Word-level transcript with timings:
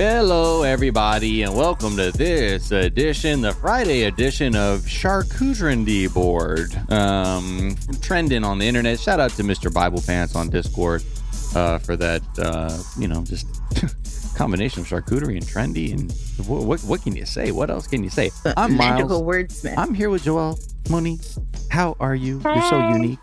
Hello, 0.00 0.62
everybody, 0.62 1.42
and 1.42 1.54
welcome 1.54 1.94
to 1.98 2.10
this 2.10 2.72
edition, 2.72 3.42
the 3.42 3.52
Friday 3.52 4.04
edition 4.04 4.56
of 4.56 4.80
Charcutrendy 4.80 6.10
Board. 6.10 6.74
Um, 6.90 7.76
trending 8.00 8.42
on 8.42 8.58
the 8.58 8.66
internet. 8.66 8.98
Shout 8.98 9.20
out 9.20 9.32
to 9.32 9.42
Mr. 9.42 9.70
Bible 9.70 10.00
Pants 10.00 10.34
on 10.34 10.48
Discord 10.48 11.04
uh, 11.54 11.76
for 11.76 11.96
that. 11.96 12.22
Uh, 12.38 12.82
you 12.98 13.08
know, 13.08 13.22
just 13.24 13.46
combination 14.36 14.80
of 14.80 14.88
charcuterie 14.88 15.36
and 15.36 15.44
trendy. 15.44 15.92
And 15.92 16.10
what, 16.48 16.64
what, 16.64 16.80
what 16.80 17.02
can 17.02 17.14
you 17.14 17.26
say? 17.26 17.50
What 17.50 17.68
else 17.68 17.86
can 17.86 18.02
you 18.02 18.08
say? 18.08 18.30
I'm 18.56 18.78
Miles. 18.78 18.92
Magical 18.92 19.22
wordsmith. 19.22 19.76
I'm 19.76 19.92
here 19.92 20.08
with 20.08 20.24
Joelle 20.24 20.58
Monique. 20.88 21.20
How 21.68 21.94
are 22.00 22.14
you? 22.14 22.40
You're 22.42 22.70
so 22.70 22.88
unique. 22.88 23.18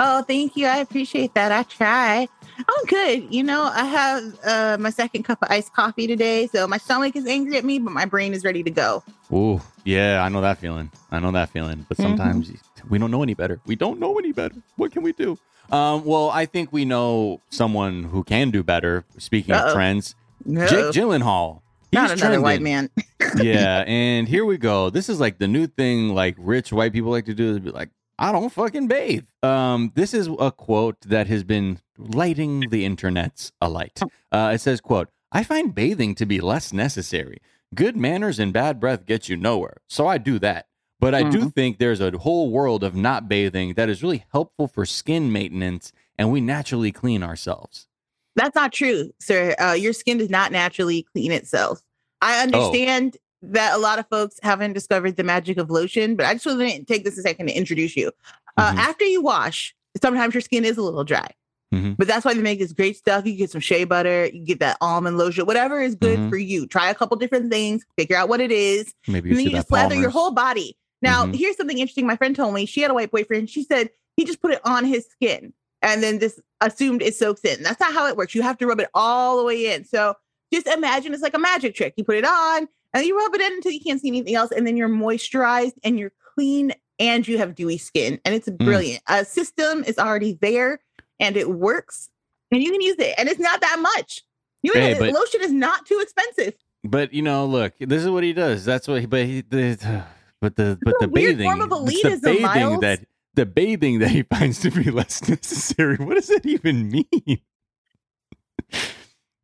oh, 0.00 0.22
thank 0.22 0.56
you. 0.56 0.66
I 0.66 0.78
appreciate 0.78 1.34
that. 1.34 1.52
I 1.52 1.62
try. 1.62 2.28
I'm 2.58 2.84
good. 2.86 3.32
You 3.32 3.42
know, 3.42 3.62
I 3.62 3.84
have 3.84 4.38
uh, 4.44 4.76
my 4.80 4.90
second 4.90 5.22
cup 5.24 5.42
of 5.42 5.50
iced 5.50 5.72
coffee 5.74 6.06
today, 6.06 6.46
so 6.48 6.66
my 6.66 6.78
stomach 6.78 7.14
is 7.16 7.26
angry 7.26 7.56
at 7.56 7.64
me, 7.64 7.78
but 7.78 7.92
my 7.92 8.04
brain 8.04 8.34
is 8.34 8.44
ready 8.44 8.62
to 8.62 8.70
go. 8.70 9.02
Ooh, 9.32 9.60
yeah, 9.84 10.22
I 10.24 10.28
know 10.28 10.40
that 10.40 10.58
feeling. 10.58 10.90
I 11.10 11.18
know 11.20 11.30
that 11.32 11.50
feeling. 11.50 11.86
But 11.88 11.96
sometimes 11.98 12.50
we 12.88 12.98
don't 12.98 13.10
know 13.10 13.22
any 13.22 13.34
better. 13.34 13.60
We 13.66 13.76
don't 13.76 14.00
know 14.00 14.18
any 14.18 14.32
better. 14.32 14.56
What 14.76 14.92
can 14.92 15.02
we 15.02 15.12
do? 15.12 15.38
Um, 15.70 16.04
well, 16.04 16.30
I 16.30 16.46
think 16.46 16.72
we 16.72 16.84
know 16.84 17.40
someone 17.50 18.04
who 18.04 18.24
can 18.24 18.50
do 18.50 18.62
better. 18.62 19.04
Speaking 19.18 19.54
of 19.54 19.60
Uh-oh. 19.66 19.74
trends, 19.74 20.14
No, 20.44 20.66
Jake 20.66 20.86
Gyllenhaal. 20.94 21.60
not 21.92 22.10
He's 22.10 22.20
another 22.22 22.40
white 22.40 22.62
man. 22.62 22.88
yeah, 23.36 23.84
and 23.86 24.26
here 24.26 24.44
we 24.46 24.56
go. 24.56 24.88
This 24.90 25.08
is 25.10 25.20
like 25.20 25.38
the 25.38 25.46
new 25.46 25.66
thing 25.66 26.08
like 26.10 26.36
rich 26.38 26.72
white 26.72 26.92
people 26.92 27.10
like 27.10 27.26
to 27.26 27.34
do 27.34 27.50
is 27.52 27.58
be 27.58 27.70
like, 27.70 27.90
I 28.18 28.32
don't 28.32 28.50
fucking 28.50 28.88
bathe. 28.88 29.24
Um, 29.42 29.92
this 29.94 30.12
is 30.12 30.28
a 30.38 30.50
quote 30.50 31.00
that 31.02 31.28
has 31.28 31.44
been 31.44 31.80
lighting 31.96 32.68
the 32.70 32.84
internets 32.84 33.52
alight. 33.60 34.00
Uh, 34.32 34.52
it 34.54 34.60
says, 34.60 34.80
quote, 34.80 35.08
I 35.30 35.44
find 35.44 35.74
bathing 35.74 36.14
to 36.16 36.26
be 36.26 36.40
less 36.40 36.72
necessary. 36.72 37.38
Good 37.74 37.96
manners 37.96 38.38
and 38.38 38.52
bad 38.52 38.80
breath 38.80 39.06
get 39.06 39.28
you 39.28 39.36
nowhere. 39.36 39.76
So 39.88 40.06
I 40.06 40.18
do 40.18 40.38
that. 40.40 40.66
But 41.00 41.14
I 41.14 41.22
do 41.30 41.48
think 41.50 41.78
there's 41.78 42.00
a 42.00 42.10
whole 42.18 42.50
world 42.50 42.82
of 42.82 42.96
not 42.96 43.28
bathing 43.28 43.74
that 43.74 43.88
is 43.88 44.02
really 44.02 44.24
helpful 44.32 44.66
for 44.66 44.84
skin 44.84 45.30
maintenance 45.30 45.92
and 46.18 46.32
we 46.32 46.40
naturally 46.40 46.90
clean 46.90 47.22
ourselves. 47.22 47.86
That's 48.34 48.56
not 48.56 48.72
true, 48.72 49.12
sir. 49.20 49.54
Uh, 49.60 49.72
your 49.74 49.92
skin 49.92 50.18
does 50.18 50.30
not 50.30 50.50
naturally 50.50 51.04
clean 51.12 51.30
itself. 51.30 51.80
I 52.20 52.42
understand 52.42 53.16
that 53.42 53.74
a 53.74 53.78
lot 53.78 53.98
of 53.98 54.06
folks 54.08 54.36
haven't 54.42 54.72
discovered 54.72 55.16
the 55.16 55.24
magic 55.24 55.58
of 55.58 55.70
lotion, 55.70 56.16
but 56.16 56.26
I 56.26 56.34
just 56.34 56.46
want 56.46 56.60
to 56.60 56.84
take 56.84 57.04
this 57.04 57.16
a 57.18 57.22
second 57.22 57.46
to 57.46 57.52
introduce 57.56 57.96
you. 57.96 58.10
Uh, 58.56 58.72
Mhm. 58.72 58.76
After 58.78 59.04
you 59.04 59.22
wash, 59.22 59.74
sometimes 60.02 60.34
your 60.34 60.40
skin 60.40 60.64
is 60.64 60.76
a 60.76 60.82
little 60.82 61.04
dry. 61.04 61.28
Mhm. 61.72 61.96
But 61.98 62.08
that's 62.08 62.24
why 62.24 62.34
they 62.34 62.40
make 62.40 62.58
this 62.58 62.72
great 62.72 62.96
stuff. 62.96 63.26
You 63.26 63.34
get 63.34 63.50
some 63.50 63.60
shea 63.60 63.84
butter, 63.84 64.26
you 64.26 64.44
get 64.44 64.58
that 64.60 64.78
almond 64.80 65.18
lotion, 65.18 65.44
whatever 65.46 65.80
is 65.82 65.94
good 65.94 66.18
Mhm. 66.18 66.30
for 66.30 66.38
you. 66.38 66.66
Try 66.66 66.88
a 66.90 66.94
couple 66.94 67.16
different 67.18 67.52
things, 67.52 67.84
figure 67.96 68.16
out 68.16 68.28
what 68.28 68.40
it 68.40 68.50
is, 68.50 68.92
Maybe 69.06 69.28
and 69.30 69.38
then 69.38 69.44
you 69.44 69.50
just 69.52 69.68
that 69.68 69.74
lather 69.74 69.94
your 69.94 70.10
whole 70.10 70.30
body. 70.30 70.76
Now, 71.02 71.26
Mhm. 71.26 71.36
here's 71.36 71.56
something 71.56 71.78
interesting. 71.78 72.06
My 72.06 72.16
friend 72.16 72.34
told 72.34 72.54
me 72.54 72.64
she 72.66 72.80
had 72.80 72.90
a 72.90 72.94
white 72.94 73.10
boyfriend. 73.10 73.50
She 73.50 73.62
said 73.62 73.90
he 74.16 74.24
just 74.24 74.40
put 74.40 74.52
it 74.52 74.60
on 74.64 74.84
his 74.84 75.06
skin 75.06 75.52
and 75.82 76.02
then 76.02 76.18
just 76.18 76.40
assumed 76.60 77.02
it 77.02 77.14
soaks 77.14 77.42
in. 77.44 77.62
That's 77.62 77.78
not 77.78 77.92
how 77.92 78.06
it 78.06 78.16
works. 78.16 78.34
You 78.34 78.42
have 78.42 78.58
to 78.58 78.66
rub 78.66 78.80
it 78.80 78.88
all 78.94 79.36
the 79.38 79.44
way 79.44 79.72
in. 79.72 79.84
So 79.84 80.14
just 80.52 80.66
imagine 80.66 81.12
it's 81.12 81.22
like 81.22 81.34
a 81.34 81.38
magic 81.38 81.74
trick. 81.74 81.94
You 81.96 82.02
put 82.04 82.16
it 82.16 82.24
on 82.24 82.66
and 82.94 83.04
you 83.04 83.16
rub 83.16 83.34
it 83.34 83.40
in 83.40 83.52
until 83.52 83.72
you 83.72 83.80
can't 83.80 84.00
see 84.00 84.08
anything 84.08 84.34
else, 84.34 84.50
and 84.50 84.66
then 84.66 84.76
you're 84.76 84.88
moisturized 84.88 85.74
and 85.84 85.98
you're 85.98 86.12
clean 86.34 86.72
and 86.98 87.26
you 87.28 87.38
have 87.38 87.54
dewy 87.54 87.78
skin. 87.78 88.20
And 88.24 88.34
it's 88.34 88.48
mm. 88.48 88.58
brilliant. 88.58 89.02
A 89.08 89.24
system 89.24 89.84
is 89.84 89.98
already 89.98 90.38
there 90.40 90.80
and 91.20 91.36
it 91.36 91.50
works, 91.50 92.08
and 92.50 92.62
you 92.62 92.70
can 92.70 92.80
use 92.80 92.96
it. 92.98 93.14
And 93.18 93.28
it's 93.28 93.40
not 93.40 93.60
that 93.60 93.78
much. 93.80 94.22
You 94.62 94.72
Hey, 94.72 94.94
know, 94.94 94.98
but- 95.00 95.12
lotion 95.12 95.40
is 95.42 95.52
not 95.52 95.86
too 95.86 96.00
expensive. 96.00 96.54
But 96.84 97.12
you 97.12 97.22
know, 97.22 97.44
look, 97.44 97.74
this 97.80 98.04
is 98.04 98.10
what 98.10 98.22
he 98.22 98.32
does. 98.32 98.64
That's 98.64 98.86
what 98.86 99.00
he. 99.00 99.06
But 99.06 99.26
he, 99.26 99.40
the, 99.42 100.04
but 100.40 100.56
the 100.56 100.78
but 100.80 100.94
the 101.00 101.08
bathing, 101.08 101.44
form 101.44 101.60
of 101.60 101.88
it's 101.88 102.02
the 102.02 102.18
bathing 102.20 102.42
Miles. 102.42 102.80
that 102.80 103.00
the 103.34 103.46
bathing 103.46 103.98
that 104.00 104.10
he 104.10 104.22
finds 104.34 104.60
to 104.60 104.70
be 104.70 104.90
less 104.90 105.28
necessary. 105.28 105.96
What 105.96 106.14
does 106.14 106.28
that 106.28 106.46
even 106.46 106.90
mean? 106.90 107.04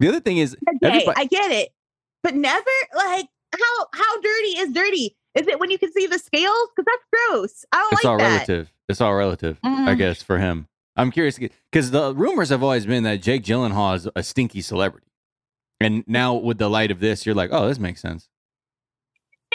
the 0.01 0.09
other 0.09 0.21
thing 0.21 0.39
is, 0.39 0.57
Okay, 0.77 1.07
I 1.17 1.25
get 1.27 1.51
it, 1.51 1.71
but 2.23 2.35
never 2.35 2.71
like 2.95 3.27
how 3.59 3.87
how 3.93 4.21
dirty 4.21 4.59
is 4.59 4.73
dirty? 4.73 5.17
Is 5.35 5.47
it 5.49 5.59
when 5.59 5.71
you 5.71 5.79
can 5.79 5.93
see 5.93 6.07
the 6.07 6.19
scales? 6.19 6.69
Because 6.77 6.87
that's 6.87 7.05
gross. 7.31 7.65
I 7.73 7.77
don't 7.79 7.93
it's 7.95 8.05
like 8.05 8.11
all 8.11 8.19
that. 8.19 8.29
relative. 8.49 8.73
It's 8.89 9.01
all 9.01 9.15
relative, 9.15 9.59
I 9.65 9.69
Mm. 9.95 9.99
guess, 9.99 10.23
for 10.23 10.39
him. 10.39 10.69
I'm 10.97 11.11
curious 11.11 11.39
because 11.73 11.91
the 11.91 12.15
rumors 12.15 12.51
have 12.51 12.63
always 12.63 12.87
been 12.87 13.03
that 13.05 13.21
Jake 13.23 13.43
Gyllenhaal 13.43 13.97
is 13.97 14.09
a 14.15 14.23
stinky 14.23 14.61
celebrity, 14.61 15.09
and 15.81 16.05
now 16.07 16.35
with 16.35 16.59
the 16.59 16.69
light 16.71 16.91
of 16.91 17.01
this, 17.01 17.27
you're 17.27 17.35
like, 17.35 17.51
oh, 17.53 17.67
this 17.67 17.79
makes 17.81 18.01
sense. 18.01 18.29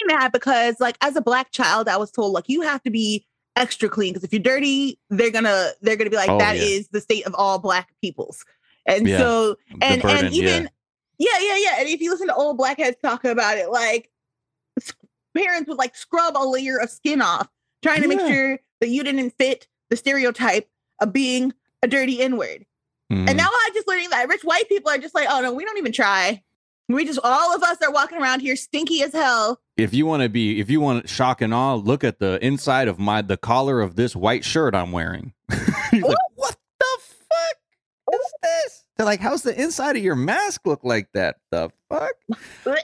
I'm 0.02 0.08
mad 0.18 0.32
because 0.32 0.80
like 0.80 0.98
as 1.02 1.16
a 1.16 1.22
black 1.22 1.52
child, 1.52 1.88
I 1.88 1.98
was 1.98 2.12
told 2.12 2.34
like 2.34 2.46
you 2.48 2.62
have 2.62 2.82
to 2.84 2.90
be 2.90 3.26
extra 3.56 3.90
clean 3.90 4.14
because 4.14 4.24
if 4.24 4.32
you're 4.34 4.42
dirty, 4.42 4.98
they're 5.10 5.32
gonna 5.32 5.70
they're 5.82 5.96
gonna 5.98 6.10
be 6.10 6.16
like 6.16 6.30
Oh, 6.30 6.40
that 6.40 6.56
is 6.56 6.82
yeah. 6.82 6.88
the 6.92 7.02
state 7.02 7.26
of 7.28 7.36
all 7.36 7.60
black 7.60 7.90
peoples. 8.02 8.46
And 8.86 9.08
Yeah. 9.08 9.18
so 9.20 9.58
and 9.82 10.02
burden, 10.02 10.26
and 10.26 10.34
even 10.34 10.64
yeah. 10.64 10.70
Yeah. 11.20 11.30
yeah 11.40 11.56
yeah. 11.58 11.76
And 11.80 11.90
if 11.90 12.02
you 12.02 12.10
listen 12.12 12.28
to 12.28 12.36
old 12.36 12.58
blackheads 12.58 12.98
talk 13.04 13.24
about 13.26 13.58
it 13.58 13.70
like 13.70 14.10
parents 15.36 15.68
would 15.70 15.78
like 15.78 15.96
scrub 15.96 16.36
a 16.36 16.44
layer 16.46 16.78
of 16.78 16.90
skin 16.90 17.22
off 17.22 17.48
trying 17.84 18.02
to 18.02 18.08
make 18.08 18.20
sure 18.20 18.60
that 18.82 18.90
you 18.90 19.04
didn't 19.04 19.32
fit 19.38 19.68
the 19.90 19.96
stereotype 19.96 20.68
of 21.02 21.14
being 21.14 21.54
a 21.84 21.88
dirty 21.88 22.20
inward 22.20 22.66
Mhm. 23.12 23.28
and 23.28 23.38
now 23.38 23.48
I'm 23.50 23.74
just 23.74 23.88
learning 23.88 24.10
that 24.12 24.28
rich 24.28 24.44
white 24.44 24.70
people 24.70 24.92
are 24.92 24.98
just 24.98 25.16
like 25.16 25.28
oh 25.30 25.42
no 25.42 25.54
we 25.54 25.66
don't 25.66 25.78
even 25.78 25.92
try. 25.92 26.42
We 26.92 27.06
just 27.06 27.20
all 27.24 27.56
of 27.56 27.62
us 27.62 27.78
are 27.84 27.92
walking 27.92 28.20
around 28.20 28.40
here 28.40 28.56
stinky 28.56 29.04
as 29.04 29.14
hell. 29.14 29.60
If 29.78 29.94
you 29.94 30.08
want 30.08 30.24
to 30.24 30.30
be 30.30 30.60
if 30.60 30.70
you 30.72 30.82
want 30.82 31.08
shock 31.10 31.42
and 31.42 31.54
awe 31.54 31.76
look 31.76 32.04
at 32.04 32.20
the 32.20 32.44
inside 32.46 32.88
of 32.88 32.98
my 33.00 33.22
the 33.22 33.38
collar 33.38 33.80
of 33.82 33.96
this 33.96 34.16
white 34.16 34.44
shirt 34.44 34.74
i'm 34.76 34.92
wearing. 34.92 35.34
Like, 35.92 36.04
what 36.36 36.56
the 36.80 36.86
fuck 37.00 38.14
is 38.14 38.34
this 38.44 38.86
they're 39.00 39.06
like 39.06 39.22
how's 39.22 39.44
the 39.44 39.60
inside 39.60 39.96
of 39.96 40.04
your 40.04 40.16
mask 40.16 40.68
look 40.68 40.84
like 40.84 41.10
that? 41.14 41.38
The 41.52 41.72
fuck? 41.90 42.12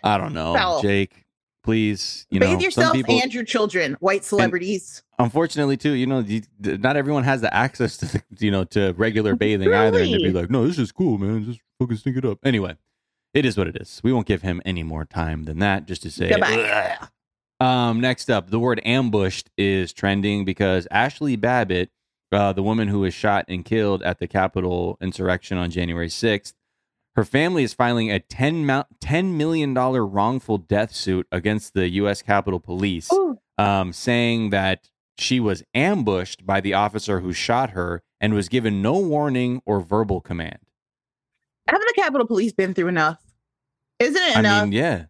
I 0.02 0.18
don't 0.18 0.34
know 0.34 0.80
jake 0.81 1.26
please 1.66 2.26
you 2.30 2.40
bathe 2.40 2.50
know 2.50 2.53
some 2.56 2.62
yourself 2.62 2.94
people 2.94 3.20
and 3.22 3.34
your 3.34 3.44
children 3.44 3.98
white 4.00 4.24
celebrities. 4.24 5.03
unfortunately 5.18 5.76
too 5.76 5.94
you 5.94 6.06
know 6.06 6.24
not 6.59 6.96
everyone 6.96 7.24
has 7.24 7.42
the 7.42 7.52
access 7.53 7.98
to 7.98 8.06
the, 8.06 8.24
you 8.38 8.52
know 8.52 8.64
to 8.64 8.94
regular 8.94 9.36
bathing 9.44 9.74
either 9.74 10.00
and 10.00 10.14
they'd 10.14 10.20
be 10.20 10.31
like 10.31 10.50
no 10.50 10.66
this 10.66 10.80
is 10.80 10.92
cool 10.92 11.18
man. 11.18 11.44
Just 11.44 11.59
fucking 11.80 11.98
stink 11.98 12.18
it 12.18 12.26
up. 12.26 12.40
Anyway 12.46 12.78
it 13.34 13.46
is 13.46 13.58
what 13.58 13.68
it 13.68 13.76
is. 13.76 14.00
We 14.02 14.14
won't 14.14 14.28
give 14.28 14.44
him 14.44 14.62
any 14.64 14.84
more 14.84 15.03
time 15.03 15.44
than 15.44 15.59
that 15.59 15.86
just 15.88 16.03
to 16.03 16.12
say. 16.12 16.30
Um 17.59 18.00
next 18.00 18.30
up 18.30 18.52
the 18.52 18.59
word 18.59 18.80
ambushed 18.86 19.50
is 19.58 19.92
trending 19.92 20.46
because 20.46 20.88
ashley 20.92 21.36
babbitt 21.36 21.90
uh, 22.35 22.53
the 22.53 22.63
woman 22.63 22.88
who 22.88 23.00
was 23.00 23.13
shot 23.13 23.46
and 23.47 23.66
killed 23.66 24.03
at 24.03 24.19
the 24.19 24.28
capitol 24.28 24.97
insurrection 25.01 25.57
on 25.57 25.69
january 25.69 26.07
6th 26.07 26.53
her 27.16 27.23
family 27.23 27.63
is 27.63 27.73
filing 27.73 28.12
a 28.12 28.19
10, 28.19 28.66
mou- 28.66 28.84
$10 29.01 29.35
million 29.35 29.73
wrongful 29.73 30.57
death 30.57 30.94
suit 30.94 31.28
against 31.31 31.73
the 31.73 31.90
u.s 31.90 32.22
capitol 32.22 32.59
police 32.59 33.09
um, 33.57 33.94
saying 33.94 34.50
that 34.50 34.90
she 35.18 35.40
was 35.40 35.63
ambushed 35.73 36.46
by 36.46 36.59
the 36.59 36.73
officer 36.73 37.22
who 37.22 37.31
shot 37.31 37.72
her 37.72 38.03
and 38.19 38.34
was 38.34 38.50
given 38.50 38.81
no 38.81 39.00
warning 39.00 39.62
or 39.66 39.79
verbal 39.79 40.19
command. 40.19 40.59
haven't 41.67 41.88
the 41.96 42.02
capitol 42.02 42.28
police 42.28 42.52
been 42.52 42.73
through 42.73 42.90
enough 42.90 43.22
isn't 44.00 44.22
it 44.22 44.35
I 44.35 44.40
enough 44.40 44.63
mean, 44.63 44.73
yeah, 44.73 45.06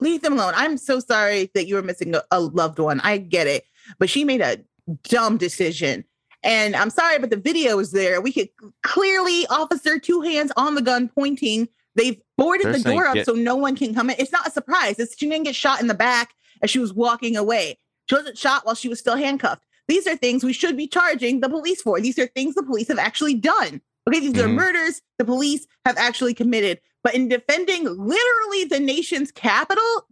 leave 0.00 0.22
them 0.22 0.34
alone. 0.34 0.52
I'm 0.56 0.76
so 0.76 1.00
sorry 1.00 1.50
that 1.54 1.66
you 1.66 1.74
were 1.74 1.82
missing 1.82 2.14
a, 2.14 2.22
a 2.30 2.40
loved 2.40 2.78
one. 2.78 3.00
I 3.00 3.18
get 3.18 3.46
it, 3.46 3.64
but 3.98 4.10
she 4.10 4.24
made 4.24 4.40
a 4.40 4.58
dumb 5.04 5.36
decision. 5.36 6.04
And 6.48 6.74
I'm 6.74 6.90
sorry, 6.90 7.18
but 7.18 7.30
the 7.30 7.36
video 7.36 7.78
is 7.78 7.90
there. 7.92 8.20
We 8.20 8.32
could 8.32 8.48
clearly, 8.82 9.46
officer, 9.48 9.98
two 9.98 10.22
hands 10.22 10.50
on 10.56 10.74
the 10.74 10.82
gun 10.82 11.08
pointing. 11.08 11.68
They've 11.94 12.18
boarded 12.36 12.66
They're 12.66 12.72
the 12.78 12.90
door 12.90 13.06
up 13.06 13.14
get- 13.14 13.26
so 13.26 13.32
no 13.32 13.54
one 13.56 13.76
can 13.76 13.94
come 13.94 14.08
in. 14.10 14.16
It's 14.18 14.32
not 14.32 14.46
a 14.46 14.50
surprise. 14.50 14.98
It's, 14.98 15.16
she 15.18 15.28
didn't 15.28 15.44
get 15.44 15.54
shot 15.54 15.80
in 15.80 15.88
the 15.88 15.94
back 15.94 16.34
as 16.62 16.70
she 16.70 16.78
was 16.78 16.92
walking 16.94 17.36
away. 17.36 17.78
She 18.08 18.14
wasn't 18.14 18.38
shot 18.38 18.64
while 18.64 18.74
she 18.74 18.88
was 18.88 18.98
still 18.98 19.16
handcuffed. 19.16 19.64
These 19.88 20.06
are 20.06 20.16
things 20.16 20.42
we 20.44 20.52
should 20.52 20.76
be 20.76 20.86
charging 20.86 21.40
the 21.40 21.48
police 21.48 21.82
for. 21.82 22.00
These 22.00 22.18
are 22.18 22.26
things 22.28 22.54
the 22.54 22.62
police 22.62 22.88
have 22.88 22.98
actually 22.98 23.34
done. 23.34 23.80
Okay, 24.08 24.20
these 24.20 24.38
are 24.38 24.46
Mhm. 24.48 24.54
murders 24.54 25.02
the 25.18 25.24
police 25.24 25.66
have 25.84 25.96
actually 25.98 26.32
committed. 26.34 26.80
But 27.04 27.14
in 27.14 27.28
defending 27.28 27.84
literally 27.84 28.64
the 28.64 28.80
nation's 28.80 29.30
capital, 29.30 30.06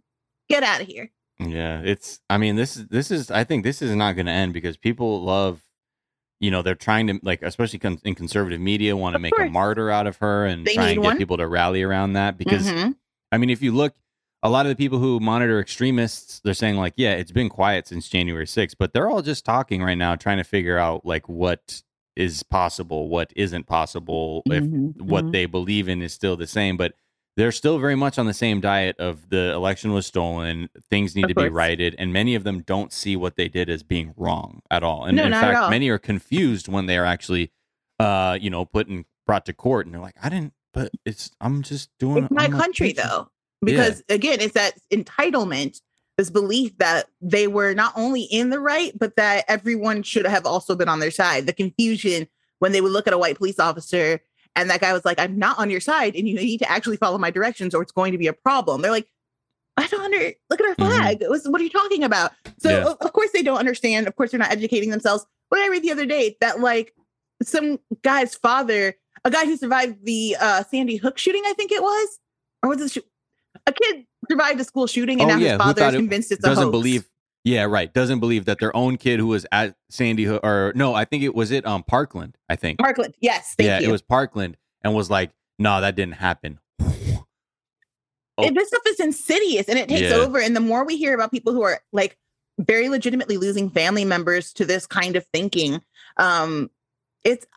get 0.49 0.61
out 0.63 0.81
of 0.81 0.87
here. 0.87 1.11
yeah. 1.39 1.81
It's. 1.83 2.19
I 2.29 2.37
mean, 2.37 2.55
this 2.55 2.77
is 2.77 2.87
this 2.87 3.11
is. 3.11 3.29
I 3.31 3.43
think 3.43 3.63
this 3.63 3.81
is 3.81 3.95
not 3.95 4.15
going 4.15 4.25
to 4.27 4.31
end 4.31 4.53
because 4.53 4.77
people 4.77 5.23
love. 5.23 5.63
You 6.39 6.51
know, 6.51 6.61
they're 6.61 6.75
trying 6.75 7.07
to 7.07 7.19
like, 7.23 7.41
especially 7.41 7.79
con- 7.79 7.99
in 8.03 8.13
conservative 8.15 8.61
media, 8.61 8.95
want 8.95 9.13
to 9.13 9.19
make 9.19 9.33
a 9.39 9.49
martyr 9.49 9.89
out 9.89 10.05
of 10.07 10.17
her 10.17 10.45
and 10.45 10.65
They 10.65 10.75
try 10.75 10.89
and 10.89 11.01
get 11.01 11.07
one. 11.07 11.17
people 11.17 11.37
to 11.37 11.47
rally 11.47 11.81
around 11.81 12.13
that. 12.13 12.37
Because 12.37 12.67
Mhm. 12.71 12.95
I 13.31 13.37
mean, 13.37 13.49
if 13.49 13.61
you 13.61 13.71
look, 13.71 13.95
a 14.43 14.49
lot 14.49 14.65
of 14.65 14.69
the 14.69 14.75
people 14.75 14.99
who 14.99 15.19
monitor 15.19 15.59
extremists, 15.59 16.39
they're 16.41 16.53
saying 16.53 16.75
like, 16.77 16.93
yeah, 16.95 17.13
it's 17.13 17.31
been 17.31 17.49
quiet 17.49 17.87
since 17.87 18.07
January 18.07 18.45
6th, 18.45 18.75
but 18.77 18.93
they're 18.93 19.09
all 19.09 19.23
just 19.23 19.45
talking 19.45 19.81
right 19.81 19.97
now, 19.97 20.15
trying 20.15 20.37
to 20.37 20.43
figure 20.43 20.77
out 20.77 21.05
like 21.05 21.27
what 21.27 21.81
is 22.15 22.43
possible, 22.43 23.09
what 23.09 23.33
isn't 23.35 23.65
possible, 23.65 24.43
if 24.45 24.63
Mhm. 24.63 25.01
what 25.01 25.25
Mhm. 25.25 25.31
they 25.31 25.45
believe 25.47 25.89
in 25.89 26.01
is 26.03 26.13
still 26.13 26.35
the 26.37 26.47
same. 26.47 26.77
But 26.77 26.93
they're 27.37 27.51
still 27.51 27.77
very 27.77 27.95
much 27.95 28.17
on 28.17 28.25
the 28.25 28.33
same 28.33 28.59
diet 28.59 28.97
of 28.99 29.29
the 29.29 29.53
election 29.53 29.93
was 29.93 30.07
stolen, 30.07 30.69
things 30.89 31.15
need 31.15 31.25
Of 31.25 31.29
to 31.29 31.35
be 31.35 31.49
righted, 31.49 31.95
and 31.99 32.11
many 32.11 32.33
of 32.33 32.43
them 32.43 32.61
don't 32.61 32.91
see 32.91 33.15
what 33.15 33.35
they 33.35 33.47
did 33.47 33.69
as 33.69 33.83
being 33.83 34.13
wrong 34.17 34.61
at 34.71 34.83
all. 34.83 35.05
And 35.05 35.15
No, 35.15 35.25
in 35.25 35.31
not 35.31 35.43
at 35.43 35.47
fact, 35.47 35.57
all. 35.59 35.69
many 35.69 35.87
are 35.89 35.99
confused 35.99 36.67
when 36.67 36.87
they 36.87 36.97
are 36.97 37.05
actually, 37.05 37.51
uh, 37.99 38.39
you 38.41 38.49
know, 38.49 38.65
put 38.65 38.87
and 38.87 39.05
brought 39.27 39.45
to 39.45 39.53
court, 39.53 39.85
and 39.85 39.93
they're 39.93 40.01
like, 40.01 40.15
"I 40.21 40.29
didn't." 40.29 40.53
But 40.73 40.91
it's 41.05 41.31
I'm 41.39 41.61
just 41.61 41.89
doing. 41.99 42.23
It's 42.25 42.31
my 42.31 42.47
country 42.47 42.87
preaching." 42.93 43.03
though, 43.07 43.29
because 43.61 44.03
again, 44.09 44.41
it's 44.41 44.55
that 44.55 44.73
entitlement, 44.91 45.79
this 46.17 46.31
belief 46.31 46.75
that 46.79 47.05
they 47.21 47.47
were 47.47 47.75
not 47.75 47.93
only 47.95 48.23
in 48.23 48.49
the 48.49 48.59
right, 48.59 48.97
but 48.97 49.15
that 49.15 49.45
everyone 49.47 50.01
should 50.01 50.25
have 50.25 50.47
also 50.47 50.75
been 50.75 50.89
on 50.89 50.99
their 50.99 51.11
side. 51.11 51.45
The 51.45 51.53
confusion 51.53 52.27
when 52.59 52.71
they 52.71 52.81
would 52.81 52.91
look 52.91 53.05
at 53.05 53.13
a 53.13 53.17
white 53.19 53.37
police 53.37 53.59
officer 53.59 54.21
and 54.57 54.69
that 54.69 54.81
guy 54.81 54.91
was 54.91 55.05
like, 55.05 55.17
"I'm 55.19 55.39
not 55.39 55.57
on 55.59 55.69
your 55.69 55.79
side, 55.79 56.15
and 56.15 56.27
you 56.27 56.35
need 56.35 56.57
to 56.57 56.69
actually 56.69 56.97
follow 56.97 57.17
my 57.17 57.31
directions, 57.31 57.73
or 57.73 57.81
it's 57.81 57.91
going 57.93 58.11
to 58.11 58.17
be 58.17 58.27
a 58.27 58.33
problem." 58.33 58.81
They're 58.81 58.91
like. 58.91 59.07
I 59.79 59.85
don't 59.85 60.01
under 60.01 60.33
look 60.49 60.59
at 60.59 60.65
our 60.69 60.73
Mhm. 60.73 60.87
flag. 61.19 61.23
What 61.45 61.61
are 61.61 61.63
you 61.63 61.69
talking 61.69 62.03
about? 62.03 62.31
So 62.57 62.69
Yeah. 62.71 62.77
of- 62.87 62.97
of 62.99 63.13
course 63.13 63.29
they 63.31 63.43
don't 63.43 63.59
understand. 63.59 64.07
Of 64.07 64.15
course 64.15 64.31
they're 64.31 64.39
not 64.39 64.49
educating 64.51 64.89
themselves. 64.89 65.23
What 65.49 65.59
did 65.59 65.65
I 65.65 65.69
read 65.69 65.83
the 65.83 65.91
other 65.91 66.07
day 66.07 66.35
that 66.41 66.59
like 66.61 66.95
some 67.43 67.77
guy's 68.01 68.33
father, 68.33 68.95
a 69.23 69.29
guy 69.29 69.45
who 69.45 69.55
survived 69.55 70.03
the 70.03 70.35
uh, 70.39 70.63
Sandy 70.71 70.95
Hook 70.95 71.19
shooting, 71.19 71.43
I 71.45 71.53
think 71.53 71.71
it 71.71 71.83
was, 71.83 72.07
or 72.63 72.69
was 72.69 72.81
it 72.81 72.91
sh- 72.91 73.07
a 73.67 73.71
kid 73.71 74.07
survived 74.31 74.59
a 74.59 74.63
school 74.63 74.87
shooting 74.87 75.21
and 75.21 75.29
Oh, 75.29 75.35
now 75.35 75.39
yeah, 75.39 75.49
his 75.51 75.57
father 75.59 75.83
is 75.89 75.93
it 75.93 75.97
convinced 75.97 76.31
it's 76.31 76.43
a 76.43 76.47
Doesn't 76.47 76.63
hoax. 76.63 76.71
believe. 76.71 77.07
Yeah, 77.47 77.63
right. 77.63 77.93
Doesn't 77.93 78.19
believe 78.19 78.43
that 78.45 78.59
their 78.59 78.75
own 78.75 78.97
kid 78.97 79.21
who 79.21 79.27
was 79.27 79.45
at 79.53 79.75
Sandy 79.89 80.25
Hook, 80.25 80.43
or 80.43 80.73
no, 80.75 80.93
I 80.93 81.05
think 81.05 81.23
it 81.23 81.33
was 81.33 81.49
it 81.51 81.65
um 81.65 81.81
Parkland. 81.81 82.37
I 82.49 82.57
think. 82.57 82.77
Parkland. 82.77 83.15
Yes, 83.21 83.55
thank 83.57 83.67
yeah, 83.67 83.79
you. 83.79 83.87
it 83.87 83.91
was 83.91 84.01
Parkland, 84.01 84.57
and 84.83 84.93
was 84.93 85.09
like, 85.09 85.31
"No, 85.57 85.79
that 85.79 85.95
didn't 85.95 86.15
happen." 86.15 86.59
Oh. 88.37 88.45
And 88.45 88.55
this 88.55 88.67
stuff 88.67 88.83
is 88.87 88.99
insidious 88.99 89.67
and 89.67 89.79
it 89.79 89.89
takes 89.89 90.11
Yeah. 90.11 90.17
over. 90.17 90.39
And 90.39 90.55
the 90.55 90.59
more 90.59 90.85
we 90.85 90.95
hear 90.95 91.15
about 91.15 91.31
people 91.31 91.53
who 91.53 91.63
are 91.63 91.81
like 91.91 92.17
very 92.59 92.87
legitimately 92.87 93.37
losing 93.37 93.67
family 93.69 94.05
members 94.05 94.53
to 94.53 94.65
this 94.65 94.85
kind 94.85 95.15
of 95.15 95.25
thinking, 95.33 95.81
um, 96.17 96.69
it's 97.23 97.47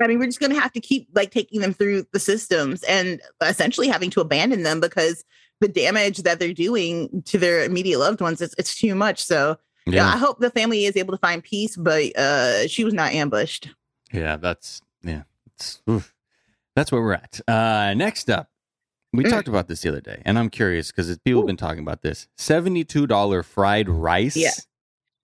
I 0.00 0.08
mean, 0.08 0.18
we're 0.18 0.26
just 0.26 0.40
gonna 0.40 0.58
have 0.58 0.72
to 0.72 0.80
keep 0.80 1.06
like 1.14 1.30
taking 1.30 1.60
them 1.60 1.72
through 1.74 2.06
the 2.12 2.18
systems 2.18 2.82
and 2.84 3.20
essentially 3.42 3.86
having 3.88 4.10
to 4.10 4.20
abandon 4.20 4.64
them 4.64 4.80
because 4.80 5.22
the 5.62 5.68
damage 5.68 6.18
that 6.18 6.38
they're 6.38 6.52
doing 6.52 7.22
to 7.26 7.38
their 7.38 7.64
immediate 7.64 7.98
loved 7.98 8.20
ones 8.20 8.40
is 8.40 8.54
it's 8.58 8.74
too 8.76 8.94
much. 8.94 9.22
So 9.24 9.56
yeah, 9.86 10.06
I 10.08 10.16
hope 10.18 10.38
the 10.40 10.50
family 10.50 10.84
is 10.84 10.96
able 10.96 11.12
to 11.12 11.18
find 11.18 11.42
peace, 11.42 11.76
but 11.76 12.16
uh 12.16 12.66
she 12.68 12.84
was 12.84 12.92
not 12.94 13.12
ambushed. 13.12 13.70
Yeah, 14.12 14.36
that's 14.36 14.80
yeah, 15.02 15.22
it's, 15.46 15.82
that's 16.76 16.92
where 16.92 17.00
we're 17.02 17.14
at. 17.14 17.40
Uh, 17.48 17.94
next 17.94 18.28
up, 18.30 18.48
we 19.12 19.24
Mm. 19.24 19.30
talked 19.30 19.48
about 19.48 19.68
this 19.68 19.80
the 19.82 19.88
other 19.88 20.00
day, 20.00 20.22
and 20.24 20.38
I'm 20.38 20.48
curious 20.50 20.90
because 20.90 21.16
people 21.24 21.40
have 21.42 21.46
been 21.46 21.56
talking 21.56 21.80
about 21.82 22.02
this 22.02 22.28
seventy-two 22.38 23.06
dollar 23.06 23.42
fried 23.42 23.88
rice. 23.88 24.36
Yeah. 24.36 24.50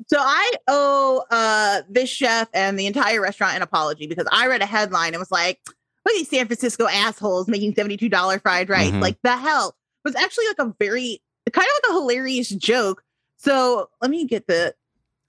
So 0.07 0.17
I 0.21 0.53
owe 0.69 1.25
uh 1.31 1.83
this 1.89 2.09
chef 2.11 2.49
and 2.55 2.79
the 2.79 2.87
entire 2.87 3.21
restaurant 3.21 3.57
an 3.57 3.63
apology 3.63 4.07
because 4.07 4.27
I 4.33 4.47
read 4.47 4.63
a 4.63 4.67
headline 4.67 5.13
and 5.15 5.19
was 5.21 5.31
like, 5.31 5.59
look 5.67 6.15
at 6.15 6.19
these 6.19 6.29
San 6.31 6.47
Francisco 6.47 6.87
assholes 6.87 7.49
making 7.49 7.75
$72 7.75 8.41
fried 8.43 8.69
rice. 8.69 8.91
Mhm. 8.91 9.01
Like 9.03 9.19
the 9.23 9.37
hell. 9.37 9.75
It 10.09 10.15
was 10.15 10.23
actually 10.25 10.47
like 10.49 10.59
a 10.59 10.75
very 10.81 11.21
kind 11.53 11.67
of 11.67 11.83
like 11.85 11.91
a 11.91 12.01
hilarious 12.01 12.49
joke. 12.49 13.03
So 13.37 13.91
let 14.01 14.11
me 14.11 14.25
get 14.25 14.47
the 14.47 14.75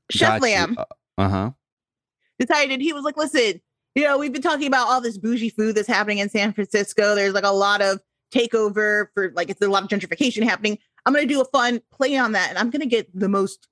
Chef 0.10 0.42
Lamb 0.42 0.78
Uh 1.18 1.30
huh. 1.30 1.52
decided 2.40 2.80
he 2.82 2.94
was 2.94 3.04
like, 3.04 3.18
listen, 3.18 3.62
you 3.96 4.04
know, 4.04 4.18
we've 4.18 4.32
been 4.32 4.42
talking 4.42 4.68
about 4.68 4.88
all 4.88 5.02
this 5.02 5.18
bougie 5.18 5.50
food 5.50 5.76
that's 5.76 5.88
happening 5.88 6.20
in 6.20 6.30
San 6.30 6.54
Francisco. 6.54 7.14
There's 7.16 7.34
like 7.34 7.44
a 7.44 7.52
lot 7.52 7.82
of 7.82 8.00
takeover 8.34 9.08
for 9.14 9.32
like 9.36 9.50
it's 9.50 9.62
a 9.62 9.68
lot 9.68 9.84
of 9.84 9.90
gentrification 9.90 10.44
happening. 10.44 10.78
I'm 11.06 11.14
gonna 11.14 11.26
do 11.26 11.42
a 11.42 11.46
fun 11.46 11.82
play 11.92 12.16
on 12.18 12.32
that, 12.34 12.50
and 12.50 12.58
I'm 12.58 12.70
gonna 12.70 12.86
get 12.86 13.08
the 13.14 13.30
most 13.30 13.68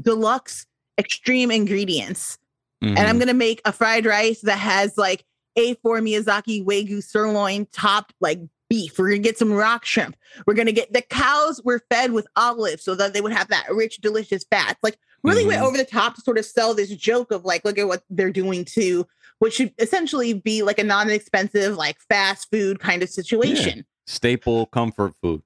deluxe 0.00 0.66
extreme 0.98 1.50
ingredients. 1.50 2.38
And 2.80 2.96
Mm-hmm. 2.96 3.06
I'm 3.08 3.18
gonna 3.18 3.34
make 3.34 3.60
a 3.64 3.72
fried 3.72 4.06
rice 4.06 4.40
that 4.42 4.58
has 4.58 4.96
like 4.96 5.24
A4 5.58 5.76
Miyazaki 5.82 6.64
Wagyu 6.64 7.02
sirloin 7.02 7.66
topped 7.72 8.14
like 8.20 8.38
beef. 8.68 8.98
We're 8.98 9.08
gonna 9.10 9.18
get 9.20 9.38
some 9.38 9.52
rock 9.52 9.84
shrimp. 9.84 10.16
We're 10.46 10.54
gonna 10.54 10.72
get 10.72 10.92
the 10.92 11.02
cows 11.02 11.60
were 11.64 11.82
fed 11.90 12.12
with 12.12 12.26
olives 12.36 12.84
so 12.84 12.94
that 12.94 13.12
they 13.14 13.20
would 13.20 13.32
have 13.32 13.48
that 13.48 13.66
rich, 13.72 13.98
delicious 13.98 14.44
fat. 14.50 14.76
Like 14.82 14.98
really 15.24 15.44
went 15.46 15.62
Mhm. 15.62 15.66
over 15.66 15.76
the 15.76 15.84
top 15.84 16.14
to 16.14 16.20
sort 16.20 16.38
of 16.38 16.44
sell 16.44 16.74
this 16.74 16.90
joke 16.90 17.32
of 17.32 17.44
like, 17.44 17.64
look 17.64 17.78
at 17.78 17.88
what 17.88 18.04
they're 18.10 18.30
doing 18.30 18.64
to 18.66 19.06
what 19.40 19.52
should 19.52 19.72
essentially 19.78 20.32
be 20.32 20.62
like 20.62 20.78
a 20.78 20.84
non-expensive, 20.84 21.76
like 21.76 21.98
fast 22.08 22.48
food 22.50 22.80
kind 22.80 23.02
of 23.02 23.08
situation. 23.08 23.84
staple 24.06 24.66
comfort 24.66 25.12
food. 25.22 25.42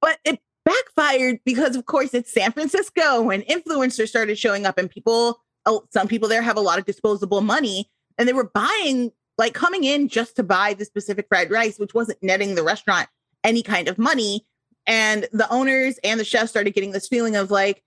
But 0.00 0.18
it 0.24 0.40
backfired 0.64 1.38
because 1.44 1.76
of 1.76 1.86
course 1.86 2.12
it's 2.14 2.32
San 2.32 2.50
Francisco 2.52 3.30
and 3.30 3.44
influencers 3.46 4.08
started 4.08 4.36
showing 4.38 4.66
up 4.66 4.76
and 4.78 4.90
people 4.90 5.40
oh, 5.68 5.84
some 5.92 6.06
people 6.08 6.28
there 6.28 6.42
have 6.42 6.56
a 6.56 6.60
lot 6.60 6.78
of 6.78 6.84
disposable 6.84 7.40
money 7.40 7.88
and 8.18 8.28
they 8.28 8.32
were 8.32 8.50
buying 8.54 9.10
like 9.38 9.54
coming 9.54 9.84
in 9.84 10.08
just 10.08 10.36
to 10.36 10.42
buy 10.42 10.74
the 10.74 10.84
specific 10.84 11.26
fried 11.28 11.50
rice 11.50 11.78
which 11.78 11.94
wasn't 11.94 12.18
netting 12.22 12.54
the 12.54 12.62
restaurant 12.62 13.08
any 13.44 13.62
kind 13.62 13.88
of 13.88 13.98
money 13.98 14.44
and 14.86 15.28
the 15.32 15.48
owners 15.50 15.98
and 16.04 16.18
the 16.20 16.24
chef 16.24 16.48
started 16.48 16.72
getting 16.74 16.92
this 16.92 17.08
feeling 17.08 17.36
of 17.36 17.50
like 17.50 17.82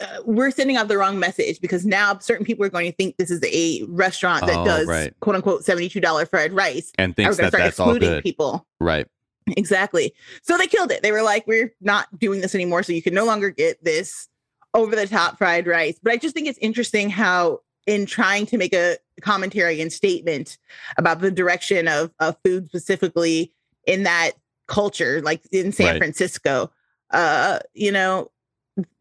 uh, 0.00 0.20
we're 0.24 0.50
sending 0.50 0.76
out 0.78 0.88
the 0.88 0.96
wrong 0.96 1.18
message 1.18 1.60
because 1.60 1.84
now 1.84 2.18
certain 2.20 2.44
people 2.46 2.64
are 2.64 2.70
going 2.70 2.90
to 2.90 2.96
think 2.96 3.16
this 3.18 3.30
is 3.30 3.40
a 3.44 3.84
restaurant 3.88 4.46
that 4.46 4.56
Oh, 4.56 4.64
does 4.64 4.86
right. 4.86 5.12
quote 5.20 5.36
unquote 5.36 5.62
$72 5.62 6.28
fried 6.30 6.52
rice 6.54 6.90
And 6.96 7.14
thinks 7.14 7.36
going 7.36 7.44
that 7.44 7.50
to 7.50 7.56
start 7.58 7.64
that's 7.66 7.78
all 7.80 7.90
excluding 7.90 8.10
good. 8.16 8.22
people 8.22 8.66
Right. 8.80 9.06
Exactly. 9.56 10.14
So 10.42 10.56
they 10.56 10.66
killed 10.66 10.90
it. 10.92 11.02
They 11.02 11.12
were 11.12 11.22
like, 11.22 11.46
we're 11.46 11.74
not 11.80 12.06
doing 12.18 12.40
this 12.40 12.54
anymore. 12.54 12.82
So 12.82 12.92
you 12.92 13.02
can 13.02 13.14
no 13.14 13.24
longer 13.24 13.50
get 13.50 13.82
this 13.82 14.28
over 14.74 14.94
the 14.94 15.06
top 15.06 15.38
fried 15.38 15.66
rice. 15.66 15.98
But 16.02 16.12
I 16.12 16.16
just 16.18 16.34
think 16.34 16.46
it's 16.46 16.58
interesting 16.58 17.10
how, 17.10 17.60
in 17.86 18.06
trying 18.06 18.46
to 18.46 18.58
make 18.58 18.74
a 18.74 18.98
commentary 19.20 19.80
and 19.80 19.92
statement 19.92 20.58
about 20.96 21.20
the 21.20 21.30
direction 21.30 21.88
of, 21.88 22.12
of 22.20 22.36
food 22.44 22.68
specifically 22.68 23.52
in 23.86 24.04
that 24.04 24.32
culture, 24.66 25.20
like 25.22 25.42
in 25.52 25.72
San 25.72 25.86
Right. 25.86 25.98
Francisco, 25.98 26.70
uh, 27.10 27.58
you 27.74 27.90
know, 27.90 28.30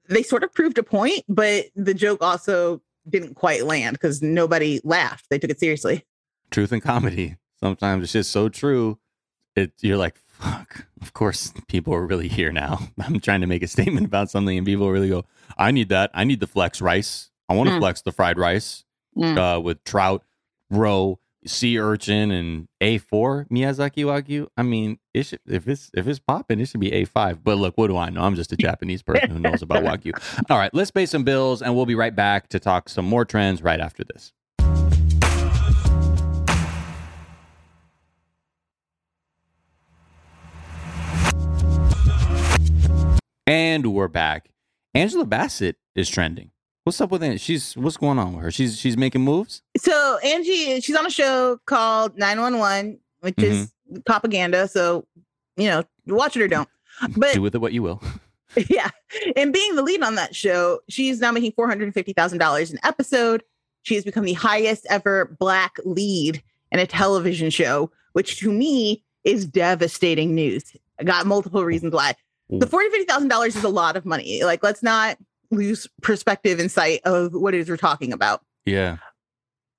they 0.08 0.24
sort 0.24 0.44
of 0.44 0.54
proved 0.54 0.78
a 0.78 0.84
point, 0.84 1.24
but 1.30 1.66
the 1.76 1.94
joke 1.94 2.24
also 2.24 2.82
didn't 3.08 3.36
quite 3.36 3.66
land 3.66 3.94
because 3.94 4.22
nobody 4.22 4.82
laughed. 4.84 5.28
They 5.30 5.40
took 5.40 5.52
it 5.52 5.60
seriously. 5.60 6.04
Truth 6.52 6.72
and 6.72 6.82
comedy. 6.82 7.38
Sometimes 7.60 8.04
it's 8.04 8.14
just 8.14 8.32
so 8.32 8.50
true. 8.50 8.98
It 9.56 9.72
you're 9.82 9.98
like, 9.98 10.20
fuck. 10.28 10.86
Of 11.02 11.14
course, 11.14 11.54
people 11.68 11.94
are 11.94 12.06
really 12.06 12.28
here 12.28 12.52
now. 12.52 12.80
I'm 13.00 13.20
trying 13.20 13.42
to 13.42 13.48
make 13.48 13.64
a 13.64 13.68
statement 13.68 14.06
about 14.06 14.30
something, 14.30 14.58
and 14.58 14.66
people 14.66 14.90
really 14.90 15.10
go, 15.10 15.26
"I 15.58 15.72
need 15.72 15.90
that. 15.90 16.12
I 16.14 16.24
need 16.24 16.40
the 16.40 16.48
flex 16.48 16.82
rice. 16.82 17.29
I 17.50 17.56
want 17.56 17.70
to 17.70 17.76
Mm. 17.76 17.80
flex 17.80 18.02
the 18.02 18.12
fried 18.12 18.38
rice 18.38 18.86
Mm. 19.18 19.38
uh, 19.38 19.60
with 19.60 19.84
trout, 19.84 20.24
roe, 20.70 21.20
sea 21.46 21.80
urchin, 21.80 22.30
and 22.32 22.68
A4 22.80 23.48
Miyazaki 23.50 24.04
Wagyu. 24.06 24.48
I 24.56 24.62
mean, 24.64 25.00
it 25.14 25.24
should, 25.24 25.40
if 25.48 25.68
it's 25.68 25.90
if 25.96 26.08
it's 26.08 26.20
popping, 26.20 26.60
it 26.60 26.68
should 26.68 26.80
be 26.80 26.92
A5. 26.92 27.44
But 27.44 27.58
look, 27.58 27.78
what 27.78 27.88
do 27.88 27.98
I 27.98 28.10
know? 28.10 28.22
I'm 28.22 28.36
just 28.36 28.52
a 28.54 28.58
Japanese 28.68 29.02
person 29.02 29.32
who 29.32 29.40
knows 29.40 29.62
about 29.64 29.84
Wagyu. 29.84 30.14
All 30.50 30.58
right, 30.58 30.74
let's 30.74 30.92
pay 30.92 31.06
some 31.08 31.24
bills, 31.24 31.62
and 31.62 31.76
we'll 31.76 31.86
be 31.88 31.96
right 31.96 32.16
back 32.16 32.50
to 32.50 32.60
talk 32.60 32.88
some 32.88 33.06
more 33.06 33.26
trends 33.26 33.62
right 33.64 33.80
after 33.80 34.04
this. 34.04 34.32
And 43.48 43.94
we're 43.94 44.08
back. 44.08 44.50
Angela 44.94 45.26
Bassett 45.26 45.78
is 45.96 46.10
trending. 46.10 46.52
What's 46.90 47.02
up 47.02 47.12
with 47.12 47.22
it? 47.22 47.40
She's 47.40 47.78
what's 47.78 47.98
going 47.98 48.18
on 48.18 48.34
with 48.34 48.46
her? 48.46 48.50
She's 48.50 48.80
she's 48.80 48.98
making 48.98 49.22
moves. 49.22 49.62
So 49.78 50.18
Angie, 50.24 50.82
she's 50.82 50.96
on 50.96 51.06
a 51.06 51.12
show 51.12 51.60
called 51.68 52.18
911, 52.18 53.00
which 53.20 53.38
is 53.38 53.68
mm-hmm. 53.68 54.00
propaganda. 54.08 54.68
So, 54.68 55.06
you 55.56 55.68
know, 55.68 55.84
watch 56.08 56.36
it 56.36 56.42
or 56.42 56.48
don't. 56.48 56.68
But 57.16 57.36
Do 57.36 57.44
with 57.44 57.54
it 57.54 57.60
what 57.60 57.74
you 57.74 57.84
will. 57.84 58.02
yeah, 58.70 58.90
and 59.36 59.54
being 59.54 59.76
the 59.76 59.84
lead 59.84 60.02
on 60.02 60.16
that 60.16 60.36
show, 60.36 60.80
she's 60.90 61.20
now 61.20 61.32
making 61.32 61.52
$450,000 61.52 62.72
an 62.72 62.80
episode. 62.84 63.44
She 63.84 63.94
has 63.94 64.04
become 64.04 64.26
the 64.26 64.34
highest 64.34 64.88
ever 64.90 65.38
black 65.40 65.76
lead 65.86 66.42
in 66.72 66.80
a 66.80 66.88
television 66.88 67.52
show, 67.52 67.92
which 68.14 68.40
to 68.40 68.52
me 68.52 69.04
is 69.24 69.46
devastating 69.46 70.34
news. 70.34 70.76
I 71.00 71.04
got 71.04 71.28
multiple 71.28 71.64
reasons 71.64 71.94
why. 71.94 72.16
The 72.50 72.66
forty 72.66 72.90
fifty 72.90 73.06
thousand 73.06 73.28
dollars 73.28 73.56
is 73.56 73.64
a 73.64 73.70
lot 73.70 73.96
of 73.96 74.08
money. 74.08 74.44
Like, 74.44 74.64
let's 74.64 74.82
not 74.82 75.20
lose 75.52 75.88
perspective 76.02 76.60
and 76.60 76.72
sight 76.72 77.02
of 77.06 77.34
what 77.34 77.54
it 77.54 77.60
is 77.60 77.70
we're 77.70 77.78
talking 77.78 78.14
about. 78.14 78.42
Yeah. 78.66 78.98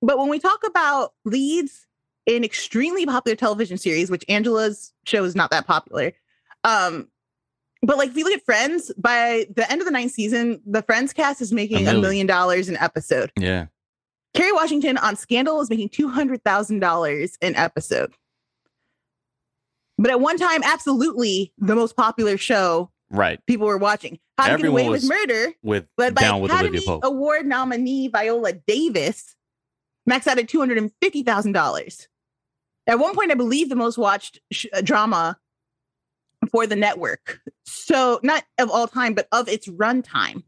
But 0.01 0.17
when 0.17 0.29
we 0.29 0.39
talk 0.39 0.59
about 0.65 1.13
leads 1.25 1.85
in 2.25 2.43
extremely 2.43 3.05
popular 3.05 3.35
television 3.35 3.77
series, 3.77 4.09
which 4.11 4.25
Angela's 4.27 4.93
show 5.05 5.23
is 5.23 5.35
not 5.35 5.51
that 5.51 5.67
popular, 5.67 6.13
um, 6.63 7.07
but 7.81 7.97
like 7.97 8.09
if 8.09 8.17
you 8.17 8.23
look 8.23 8.33
at 8.33 8.45
Friends, 8.45 8.91
by 8.97 9.47
the 9.55 9.69
end 9.71 9.81
of 9.81 9.85
the 9.85 9.91
ninth 9.91 10.11
season, 10.11 10.61
the 10.65 10.83
Friends 10.83 11.13
cast 11.13 11.41
is 11.41 11.51
making 11.51 11.77
a 11.77 11.81
million. 11.81 12.01
million 12.01 12.27
dollars 12.27 12.69
an 12.69 12.77
episode. 12.77 13.31
Yeah. 13.39 13.67
Kerry 14.33 14.51
Washington 14.53 14.97
on 14.97 15.15
Scandal 15.15 15.59
is 15.61 15.69
making 15.69 15.89
two 15.89 16.07
hundred 16.07 16.43
thousand 16.43 16.79
dollars 16.79 17.37
an 17.41 17.55
episode. 17.55 18.13
But 19.97 20.11
at 20.11 20.19
one 20.19 20.37
time, 20.37 20.61
absolutely 20.63 21.53
the 21.57 21.75
most 21.75 21.95
popular 21.95 22.37
show 22.37 22.91
Right. 23.11 23.39
people 23.45 23.67
were 23.67 23.77
watching. 23.77 24.19
How 24.37 24.45
to 24.45 24.49
Get 24.51 24.53
Everyone 24.59 24.81
Away 24.81 24.89
with 24.89 25.01
was- 25.01 25.09
Murder, 25.09 25.53
With 25.61 25.85
led 25.97 26.15
by 26.15 26.21
down 26.21 26.41
with 26.41 26.51
Academy 26.51 26.69
Olivia 26.77 26.87
Pope. 26.87 27.03
Award 27.03 27.45
nominee 27.45 28.07
Viola 28.07 28.53
Davis, 28.53 29.35
maxed 30.09 30.27
out 30.27 30.39
at 30.39 30.47
two 30.47 30.59
hundred 30.59 30.77
and 30.77 30.91
fifty 31.01 31.21
thousand 31.23 31.51
dollars. 31.51 32.07
At 32.87 32.97
one 32.99 33.13
point, 33.15 33.31
I 33.31 33.35
believe 33.35 33.69
the 33.69 33.75
most 33.75 33.97
watched 33.97 34.39
sh- 34.51 34.65
uh, 34.73 34.81
drama 34.81 35.37
for 36.51 36.65
the 36.65 36.75
network. 36.75 37.39
So 37.65 38.19
not 38.23 38.43
of 38.57 38.69
all 38.71 38.87
time, 38.87 39.13
but 39.13 39.27
of 39.31 39.47
its 39.47 39.67
runtime. 39.67 40.43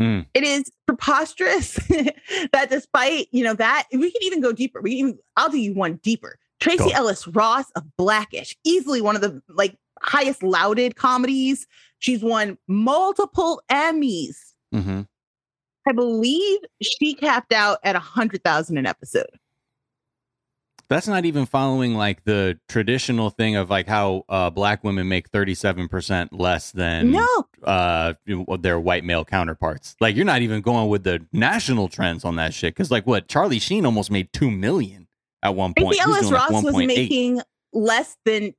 Mm. 0.00 0.26
It 0.34 0.44
is 0.44 0.70
preposterous 0.86 1.74
that 2.52 2.70
despite 2.70 3.26
you 3.32 3.44
know 3.44 3.54
that 3.54 3.88
we 3.92 4.10
can 4.10 4.22
even 4.22 4.40
go 4.40 4.52
deeper. 4.52 4.80
We 4.80 4.90
can 4.90 4.98
even, 5.08 5.18
I'll 5.36 5.48
do 5.50 5.58
you 5.58 5.74
one 5.74 5.96
deeper. 6.02 6.38
Tracee 6.60 6.92
Ellis 6.92 7.26
Ross 7.26 7.70
of 7.72 7.84
Blackish, 7.96 8.56
easily 8.64 9.00
one 9.00 9.16
of 9.16 9.22
the 9.22 9.42
like 9.48 9.76
highest 10.02 10.42
lauded 10.42 10.96
comedies. 10.96 11.66
She's 11.98 12.22
won 12.22 12.58
multiple 12.68 13.62
Emmys. 13.70 14.36
hmm 14.72 15.02
I 15.86 15.90
believe 15.90 16.60
she 16.80 17.14
capped 17.14 17.52
out 17.52 17.78
at 17.82 17.96
a 17.96 18.00
hundred 18.00 18.44
thousand 18.44 18.78
an 18.78 18.86
episode. 18.86 19.26
That's 20.88 21.08
not 21.08 21.24
even 21.24 21.46
following 21.46 21.94
like 21.94 22.22
the 22.24 22.58
traditional 22.68 23.30
thing 23.30 23.56
of 23.56 23.70
like 23.70 23.88
how 23.88 24.24
uh, 24.28 24.50
black 24.50 24.84
women 24.84 25.08
make 25.08 25.30
37% 25.30 26.28
less 26.32 26.70
than 26.70 27.12
no, 27.12 27.26
uh, 27.64 28.12
their 28.60 28.78
white 28.78 29.02
male 29.02 29.24
counterparts. 29.24 29.96
Like 30.00 30.14
you're 30.14 30.26
not 30.26 30.42
even 30.42 30.60
going 30.60 30.88
with 30.88 31.02
the 31.02 31.26
national 31.32 31.88
trends 31.88 32.26
on 32.26 32.36
that 32.36 32.52
shit. 32.52 32.76
Cause 32.76 32.90
like 32.90 33.06
what 33.06 33.26
Charlie 33.26 33.58
Sheen 33.58 33.86
almost 33.86 34.10
made 34.10 34.32
2 34.34 34.50
million 34.50 35.08
at 35.42 35.54
one 35.54 35.72
point. 35.72 35.94
He 35.94 36.00
Ellis 36.00 36.30
Ross 36.30 36.50
was 36.50 36.74
1.8. 36.74 36.86
making 36.86 37.40
less 37.72 38.16
than 38.26 38.54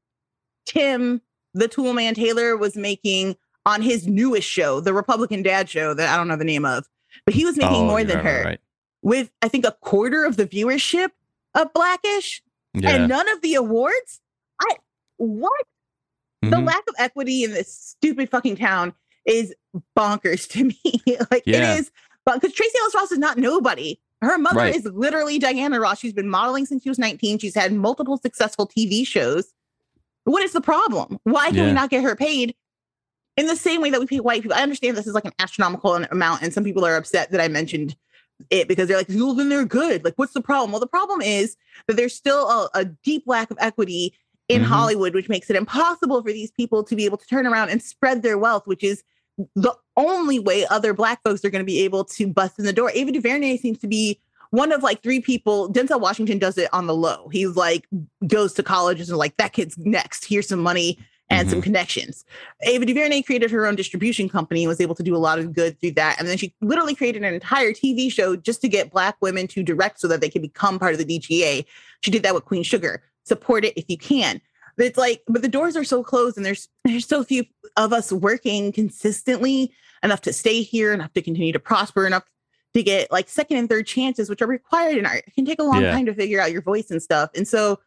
Tim, 0.65 1.21
the 1.53 1.67
Toolman 1.69 2.15
Taylor, 2.15 2.57
was 2.57 2.75
making 2.75 3.35
on 3.65 3.81
his 3.81 4.07
newest 4.07 4.47
show, 4.47 4.79
the 4.79 4.93
Republican 4.93 5.41
Dad 5.43 5.69
Show 5.69 5.93
that 5.93 6.09
I 6.13 6.17
don't 6.17 6.27
know 6.27 6.35
the 6.35 6.43
name 6.43 6.65
of, 6.65 6.87
but 7.25 7.33
he 7.33 7.45
was 7.45 7.57
making 7.57 7.75
Oh, 7.77 7.85
more 7.87 8.03
than 8.03 8.17
right, 8.17 8.25
her 8.25 8.43
right, 8.43 8.59
with 9.01 9.31
I 9.41 9.47
think 9.47 9.65
a 9.65 9.71
quarter 9.81 10.25
of 10.25 10.35
the 10.37 10.45
viewership 10.45 11.09
of 11.55 11.71
Blackish 11.73 12.41
Yeah. 12.73 12.89
and 12.95 13.07
none 13.09 13.29
of 13.29 13.41
the 13.41 13.55
awards. 13.55 14.19
I 14.59 14.77
what 15.17 15.61
the 16.41 16.49
Mhm. 16.57 16.67
lack 16.67 16.83
of 16.89 16.95
equity 16.97 17.43
in 17.45 17.51
this 17.51 17.73
stupid 17.73 18.29
fucking 18.29 18.57
town 18.57 18.93
is 19.25 19.53
bonkers 19.97 20.47
to 20.51 20.65
me. 20.65 20.75
like 21.31 21.43
Yeah. 21.45 21.73
it 21.75 21.79
is, 21.79 21.91
but 22.25 22.41
because 22.41 22.53
Tracee 22.53 22.77
Ellis 22.81 22.95
Ross 22.95 23.11
is 23.13 23.19
not 23.19 23.37
nobody. 23.37 23.97
Her 24.21 24.37
mother 24.37 24.57
Right. 24.57 24.75
is 24.75 24.85
literally 24.85 25.39
Diana 25.39 25.79
Ross. 25.79 25.99
She's 25.99 26.13
been 26.13 26.29
modeling 26.29 26.65
since 26.65 26.83
she 26.83 26.89
was 26.89 26.99
19. 26.99 27.37
She's 27.39 27.55
had 27.55 27.73
multiple 27.73 28.17
successful 28.17 28.65
TV 28.67 29.05
shows. 29.05 29.53
What 30.25 30.43
is 30.43 30.53
the 30.53 30.61
problem? 30.61 31.19
Why 31.23 31.47
can 31.47 31.55
Yeah. 31.57 31.65
we 31.67 31.73
not 31.73 31.89
get 31.89 32.03
her 32.03 32.15
paid 32.15 32.55
in 33.37 33.47
the 33.47 33.55
same 33.55 33.81
way 33.81 33.89
that 33.89 33.99
we 33.99 34.05
pay 34.05 34.19
white 34.19 34.41
people? 34.41 34.57
I 34.57 34.61
understand 34.63 34.95
this 34.97 35.07
is 35.07 35.13
like 35.13 35.25
an 35.25 35.33
astronomical 35.39 35.95
amount, 35.95 36.41
and 36.41 36.53
some 36.53 36.63
people 36.63 36.85
are 36.85 36.95
upset 36.95 37.31
that 37.31 37.41
I 37.41 37.47
mentioned 37.47 37.95
it 38.49 38.67
because 38.67 38.87
they're 38.87 38.97
like, 38.97 39.09
well, 39.09 39.33
then 39.33 39.49
they're 39.49 39.65
good. 39.65 40.03
Like, 40.03 40.15
what's 40.15 40.33
the 40.33 40.41
problem? 40.41 40.71
Well, 40.71 40.79
the 40.79 40.87
problem 40.87 41.21
is 41.21 41.55
that 41.87 41.97
there's 41.97 42.15
still 42.15 42.49
a, 42.49 42.69
a 42.73 42.85
deep 42.85 43.23
lack 43.25 43.51
of 43.51 43.57
equity 43.59 44.13
in 44.49 44.61
Mhm. 44.61 44.65
Hollywood, 44.65 45.13
which 45.13 45.29
makes 45.29 45.49
it 45.49 45.55
impossible 45.55 46.21
for 46.21 46.31
these 46.31 46.51
people 46.51 46.83
to 46.83 46.95
be 46.95 47.05
able 47.05 47.17
to 47.17 47.27
turn 47.27 47.47
around 47.47 47.69
and 47.69 47.81
spread 47.81 48.21
their 48.23 48.37
wealth, 48.37 48.65
which 48.65 48.83
is 48.83 49.03
the 49.55 49.73
only 49.97 50.39
way 50.39 50.65
other 50.67 50.93
black 50.93 51.21
folks 51.23 51.43
are 51.45 51.49
going 51.49 51.61
to 51.61 51.65
be 51.65 51.79
able 51.81 52.03
to 52.05 52.27
bust 52.27 52.59
in 52.59 52.65
the 52.65 52.73
door. 52.73 52.91
Ava 52.93 53.11
DuVernay 53.11 53.57
seems 53.57 53.77
to 53.79 53.87
be 53.87 54.19
one 54.53 54.71
of 54.71 54.83
like 54.83 55.01
three 55.01 55.19
people. 55.19 55.67
Denzel 55.73 55.99
Washington 55.99 56.37
does 56.37 56.59
it 56.59 56.69
on 56.71 56.85
the 56.85 56.93
low. 56.93 57.27
He's 57.29 57.55
like 57.55 57.87
goes 58.27 58.53
to 58.53 58.61
colleges 58.61 59.09
and 59.09 59.17
like 59.17 59.35
that 59.37 59.51
kid's 59.51 59.75
next. 59.79 60.25
Here's 60.25 60.47
some 60.47 60.59
money 60.59 60.99
and 61.31 61.49
some 61.49 61.57
mm-hmm. 61.57 61.63
connections. 61.63 62.23
Ava 62.61 62.85
DuVernay 62.85 63.23
created 63.23 63.49
her 63.49 63.65
own 63.65 63.75
distribution 63.75 64.29
company 64.29 64.61
and 64.61 64.69
was 64.69 64.79
able 64.79 64.93
to 64.93 65.01
do 65.01 65.15
a 65.15 65.17
lot 65.17 65.39
of 65.39 65.53
good 65.53 65.79
through 65.79 65.93
that. 65.93 66.19
And 66.19 66.27
then 66.27 66.37
she 66.37 66.53
literally 66.61 66.93
created 66.93 67.23
an 67.23 67.33
entire 67.33 67.71
TV 67.71 68.11
show 68.11 68.35
just 68.35 68.61
to 68.61 68.69
get 68.69 68.91
black 68.91 69.17
women 69.21 69.47
to 69.47 69.63
direct 69.63 69.99
so 69.99 70.07
that 70.07 70.21
they 70.21 70.29
could 70.29 70.43
become 70.43 70.77
part 70.77 70.93
of 70.93 70.99
the 70.99 71.05
DGA. 71.19 71.65
She 72.01 72.11
did 72.11 72.21
that 72.21 72.35
with 72.35 72.45
Queen 72.45 72.61
Sugar. 72.61 73.01
Support 73.23 73.65
it 73.65 73.73
if 73.75 73.85
you 73.87 73.97
can. 73.97 74.39
But 74.77 74.85
it's 74.85 74.99
like, 74.99 75.23
but 75.27 75.41
the 75.41 75.47
doors 75.47 75.75
are 75.75 75.83
so 75.83 76.03
closed 76.03 76.37
and 76.37 76.45
there's 76.45 76.67
there's 76.85 77.07
so 77.07 77.23
few 77.23 77.45
of 77.75 77.91
us 77.91 78.11
working 78.11 78.71
consistently 78.71 79.73
enough 80.03 80.21
to 80.21 80.33
stay 80.33 80.61
here, 80.61 80.93
enough 80.93 81.13
to 81.13 81.23
continue 81.23 81.53
to 81.53 81.59
prosper, 81.59 82.05
enough 82.05 82.23
to 82.73 82.83
get 82.83 83.11
like 83.11 83.29
second 83.29 83.57
and 83.57 83.69
third 83.69 83.85
chances, 83.87 84.29
which 84.29 84.41
are 84.41 84.47
required 84.47 84.97
in 84.97 85.05
art. 85.05 85.23
It 85.27 85.35
can 85.35 85.45
take 85.45 85.59
a 85.59 85.63
long 85.63 85.81
Yeah. 85.83 85.91
time 85.91 86.05
to 86.07 86.13
figure 86.13 86.39
out 86.39 86.51
your 86.51 86.61
voice 86.61 86.89
and 86.91 87.01
stuff. 87.01 87.29
And 87.35 87.47
so 87.47 87.79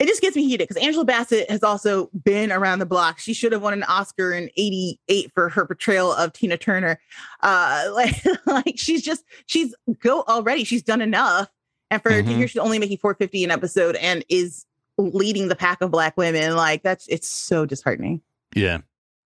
it 0.00 0.06
just 0.08 0.20
gets 0.20 0.34
me 0.34 0.42
heated 0.42 0.66
because 0.66 0.82
Angela 0.82 1.04
Bassett 1.04 1.48
has 1.48 1.62
also 1.62 2.10
been 2.24 2.50
around 2.50 2.80
the 2.80 2.86
block. 2.86 3.20
She 3.20 3.32
should 3.32 3.52
have 3.52 3.62
won 3.62 3.72
an 3.72 3.84
Oscar 3.84 4.32
in 4.32 4.50
88 4.56 5.30
for 5.32 5.48
her 5.50 5.64
portrayal 5.66 6.12
of 6.12 6.32
Tina 6.32 6.56
Turner. 6.56 6.98
Uh 7.42 7.84
like, 7.94 8.16
like 8.46 8.74
she's 8.76 9.02
just 9.02 9.24
she's 9.46 9.74
go 10.00 10.22
already. 10.22 10.64
She's 10.64 10.82
done 10.82 11.00
enough. 11.00 11.48
And 11.90 12.02
for 12.02 12.10
her 12.12 12.22
to 12.22 12.28
hear 12.28 12.48
she's 12.48 12.60
only 12.60 12.80
making 12.80 12.98
450 12.98 13.44
an 13.44 13.50
episode 13.52 13.94
and 13.96 14.24
is 14.28 14.66
leading 14.98 15.46
the 15.48 15.54
pack 15.56 15.80
of 15.80 15.92
black 15.92 16.16
women, 16.16 16.56
like 16.56 16.82
that's 16.82 17.06
it's 17.06 17.28
so 17.28 17.64
disheartening. 17.64 18.20
Yeah. 18.56 18.78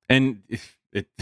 And 0.09 0.41
if 0.49 0.77
it 0.91 1.07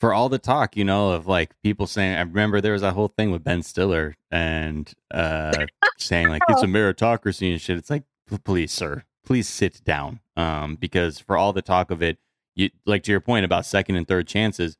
for 0.00 0.12
all 0.12 0.28
the 0.28 0.38
talk, 0.38 0.76
you 0.76 0.84
know, 0.84 1.10
of 1.10 1.26
like 1.26 1.52
people 1.62 1.86
saying 1.86 2.16
I 2.16 2.20
remember 2.20 2.60
there 2.60 2.72
was 2.72 2.82
a 2.82 2.92
whole 2.92 3.08
thing 3.08 3.30
with 3.30 3.44
Ben 3.44 3.62
Stiller 3.62 4.16
and 4.30 4.92
uh 5.12 5.66
saying 5.98 6.28
like 6.28 6.42
it's 6.48 6.62
a 6.62 6.66
meritocracy 6.66 7.50
and 7.50 7.60
shit. 7.60 7.78
It's 7.78 7.90
like 7.90 8.04
please, 8.44 8.72
sir, 8.72 9.04
please 9.24 9.48
sit 9.48 9.82
down. 9.84 10.20
Um, 10.36 10.76
because 10.76 11.18
for 11.18 11.36
all 11.36 11.52
the 11.52 11.62
talk 11.62 11.90
of 11.90 12.02
it, 12.02 12.18
you 12.56 12.70
like 12.86 13.02
to 13.04 13.12
your 13.12 13.20
point 13.20 13.44
about 13.44 13.66
second 13.66 13.96
and 13.96 14.06
third 14.06 14.26
chances, 14.26 14.76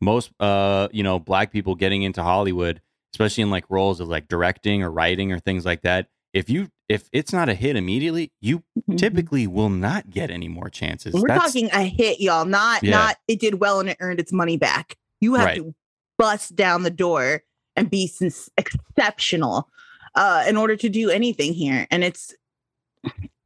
most 0.00 0.30
uh, 0.40 0.88
you 0.92 1.02
know, 1.02 1.18
black 1.18 1.52
people 1.52 1.74
getting 1.74 2.02
into 2.02 2.22
Hollywood, 2.22 2.80
especially 3.12 3.42
in 3.42 3.50
like 3.50 3.64
roles 3.68 4.00
of 4.00 4.08
like 4.08 4.28
directing 4.28 4.82
or 4.82 4.90
writing 4.90 5.32
or 5.32 5.38
things 5.38 5.64
like 5.64 5.82
that, 5.82 6.08
if 6.34 6.50
you 6.50 6.68
if 6.88 7.08
it's 7.12 7.32
not 7.32 7.48
a 7.48 7.54
hit 7.54 7.76
immediately, 7.76 8.30
you 8.42 8.62
typically 8.98 9.46
will 9.46 9.70
not 9.70 10.10
get 10.10 10.30
any 10.30 10.48
more 10.48 10.68
chances. 10.68 11.14
We're 11.14 11.28
That's- 11.28 11.52
talking 11.54 11.70
a 11.72 11.82
hit, 11.84 12.20
y'all. 12.20 12.44
Not 12.44 12.82
Yeah. 12.82 12.90
not 12.90 13.16
it 13.26 13.40
did 13.40 13.54
well 13.60 13.80
and 13.80 13.88
it 13.88 13.96
earned 14.00 14.20
its 14.20 14.32
money 14.32 14.58
back. 14.58 14.96
You 15.20 15.34
have 15.34 15.46
Right. 15.46 15.56
to 15.58 15.74
bust 16.18 16.54
down 16.54 16.82
the 16.82 16.90
door 16.90 17.42
and 17.76 17.88
be 17.88 18.06
sens- 18.06 18.50
exceptional 18.58 19.68
uh, 20.14 20.44
in 20.46 20.56
order 20.56 20.76
to 20.76 20.88
do 20.88 21.08
anything 21.10 21.54
here. 21.54 21.86
And 21.90 22.04
it's 22.04 22.34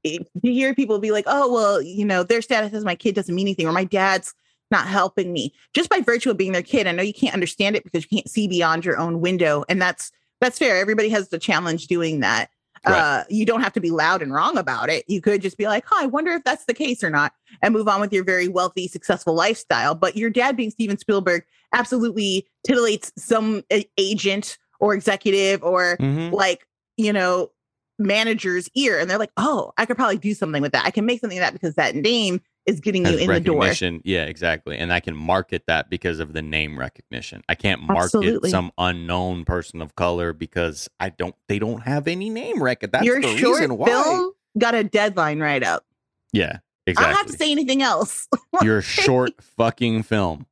it, 0.04 0.26
to 0.44 0.52
hear 0.52 0.74
people 0.74 0.98
be 0.98 1.10
like, 1.12 1.24
"Oh, 1.26 1.52
well, 1.52 1.80
you 1.82 2.04
know, 2.04 2.22
their 2.22 2.42
status 2.42 2.72
as 2.72 2.84
my 2.84 2.94
kid 2.94 3.14
doesn't 3.14 3.34
mean 3.34 3.46
anything," 3.46 3.66
or 3.66 3.72
"My 3.72 3.84
dad's 3.84 4.34
not 4.70 4.86
helping 4.86 5.32
me," 5.32 5.52
just 5.74 5.88
by 5.90 6.00
virtue 6.00 6.30
of 6.30 6.36
being 6.36 6.52
their 6.52 6.62
kid. 6.62 6.86
I 6.86 6.92
know 6.92 7.02
you 7.02 7.14
can't 7.14 7.34
understand 7.34 7.76
it 7.76 7.84
because 7.84 8.04
you 8.04 8.18
can't 8.18 8.28
see 8.30 8.48
beyond 8.48 8.84
your 8.84 8.98
own 8.98 9.20
window, 9.20 9.64
and 9.68 9.80
that's 9.80 10.10
that's 10.40 10.58
fair. 10.58 10.76
Everybody 10.78 11.08
has 11.10 11.28
the 11.28 11.38
challenge 11.38 11.86
doing 11.86 12.20
that. 12.20 12.50
Right. 12.86 12.98
Uh, 12.98 13.24
you 13.28 13.44
don't 13.44 13.62
have 13.62 13.72
to 13.74 13.80
be 13.80 13.90
loud 13.90 14.22
and 14.22 14.32
wrong 14.32 14.56
about 14.56 14.88
it. 14.88 15.04
You 15.08 15.20
could 15.20 15.42
just 15.42 15.58
be 15.58 15.66
like, 15.66 15.84
"Oh, 15.92 15.98
I 16.00 16.06
wonder 16.06 16.32
if 16.32 16.44
that's 16.44 16.64
the 16.66 16.74
case 16.74 17.02
or 17.02 17.10
not," 17.10 17.32
and 17.62 17.74
move 17.74 17.88
on 17.88 18.00
with 18.00 18.12
your 18.12 18.24
very 18.24 18.48
wealthy, 18.48 18.88
successful 18.88 19.34
lifestyle. 19.34 19.94
But 19.94 20.16
your 20.16 20.30
dad 20.30 20.56
being 20.56 20.70
Steven 20.70 20.98
Spielberg 20.98 21.44
absolutely 21.72 22.46
titillates 22.66 23.12
some 23.18 23.62
agent 23.98 24.58
or 24.80 24.94
executive 24.94 25.62
or 25.62 25.96
Mhm. 25.98 26.32
like 26.32 26.66
you 26.96 27.12
know 27.12 27.50
manager's 27.98 28.68
ear 28.76 28.98
and 28.98 29.10
they're 29.10 29.18
like 29.18 29.32
oh 29.36 29.72
i 29.76 29.84
could 29.84 29.96
probably 29.96 30.16
do 30.16 30.32
something 30.32 30.62
with 30.62 30.70
that 30.72 30.86
i 30.86 30.90
can 30.90 31.04
make 31.04 31.20
something 31.20 31.38
of 31.38 31.42
that 31.42 31.52
because 31.52 31.74
that 31.74 31.96
name 31.96 32.40
is 32.68 32.80
getting 32.80 33.06
you 33.06 33.16
in 33.16 33.28
the 33.30 33.40
door. 33.40 33.66
Yeah, 34.04 34.24
exactly. 34.24 34.76
And 34.76 34.92
I 34.92 35.00
can 35.00 35.16
market 35.16 35.64
that 35.66 35.88
because 35.90 36.20
of 36.20 36.32
the 36.34 36.42
name 36.42 36.78
recognition. 36.78 37.42
I 37.48 37.54
can't 37.54 37.82
market 37.82 38.04
Absolutely. 38.04 38.50
some 38.50 38.70
unknown 38.78 39.44
person 39.44 39.80
of 39.80 39.96
color 39.96 40.32
because 40.32 40.88
I 41.00 41.08
don't 41.08 41.34
they 41.48 41.58
don't 41.58 41.80
have 41.82 42.06
any 42.06 42.28
name 42.30 42.62
record. 42.62 42.92
That's 42.92 43.04
your 43.04 43.20
the 43.20 43.36
short 43.36 43.60
reason 43.60 43.76
why. 43.78 43.86
film 43.88 44.32
got 44.58 44.74
a 44.74 44.84
deadline 44.84 45.40
right 45.40 45.62
up 45.62 45.84
Yeah, 46.32 46.58
exactly. 46.86 47.04
i 47.04 47.08
don't 47.14 47.16
have 47.18 47.26
to 47.32 47.36
say 47.38 47.50
anything 47.52 47.82
else 47.82 48.26
Your 48.62 48.82
short 48.82 49.40
fucking 49.40 50.02
film. 50.02 50.46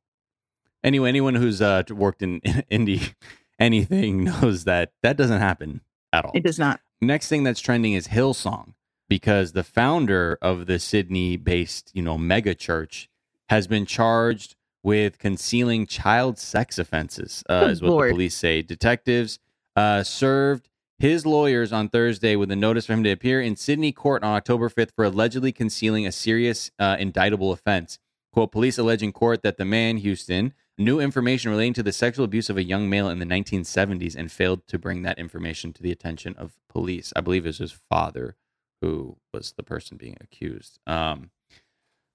Anyway, 0.83 1.09
anyone 1.09 1.35
who's 1.35 1.61
uh 1.61 1.83
worked 1.89 2.21
in 2.21 2.39
indie 2.71 3.13
anything 3.59 4.23
knows 4.23 4.63
that 4.63 4.91
that 5.03 5.17
doesn't 5.17 5.39
happen 5.39 5.81
at 6.13 6.25
all. 6.25 6.31
it 6.33 6.43
does 6.43 6.57
not 6.59 6.79
next 7.01 7.27
thing 7.27 7.43
that's 7.43 7.59
trending 7.59 7.93
is 7.93 8.07
Hillsong 8.07 8.73
because 9.07 9.53
the 9.53 9.63
founder 9.63 10.37
of 10.41 10.65
the 10.65 10.79
Sydney-based, 10.79 11.91
you 11.93 12.01
know, 12.01 12.17
mega 12.17 12.53
church 12.53 13.09
has 13.49 13.67
been 13.67 13.85
charged 13.85 14.55
with 14.83 15.17
concealing 15.17 15.85
child 15.85 16.37
sex 16.37 16.77
offenses, 16.77 17.43
uh, 17.49 17.67
is 17.69 17.81
what 17.81 17.91
Lord. 17.91 18.09
the 18.09 18.13
police 18.13 18.35
say. 18.35 18.61
Detectives 18.61 19.39
uh, 19.75 20.03
served 20.03 20.69
his 20.99 21.25
lawyers 21.25 21.71
on 21.71 21.89
Thursday 21.89 22.35
with 22.35 22.51
a 22.51 22.55
notice 22.55 22.85
for 22.87 22.93
him 22.93 23.03
to 23.03 23.11
appear 23.11 23.41
in 23.41 23.55
Sydney 23.55 23.91
court 23.91 24.23
on 24.23 24.35
October 24.35 24.69
5th 24.69 24.91
for 24.95 25.05
allegedly 25.05 25.51
concealing 25.51 26.07
a 26.07 26.11
serious 26.11 26.71
uh, 26.79 26.97
indictable 26.99 27.51
offense. 27.51 27.99
Quote, 28.33 28.51
police 28.51 28.77
allege 28.77 29.03
in 29.03 29.11
court 29.11 29.43
that 29.43 29.57
the 29.57 29.65
man, 29.65 29.97
Houston, 29.97 30.53
knew 30.77 30.99
information 30.99 31.51
relating 31.51 31.73
to 31.73 31.83
the 31.83 31.91
sexual 31.91 32.25
abuse 32.25 32.49
of 32.49 32.57
a 32.57 32.63
young 32.63 32.89
male 32.89 33.09
in 33.09 33.19
the 33.19 33.25
1970s 33.25 34.15
and 34.15 34.31
failed 34.31 34.67
to 34.67 34.77
bring 34.77 35.01
that 35.01 35.17
information 35.17 35.73
to 35.73 35.81
the 35.81 35.91
attention 35.91 36.35
of 36.37 36.57
police. 36.69 37.13
I 37.15 37.21
believe 37.21 37.45
it 37.45 37.49
was 37.49 37.57
his 37.57 37.71
father 37.71 38.35
who 38.81 39.17
was 39.33 39.53
the 39.57 39.63
person 39.63 39.97
being 39.97 40.17
accused. 40.21 40.79
Um, 40.87 41.31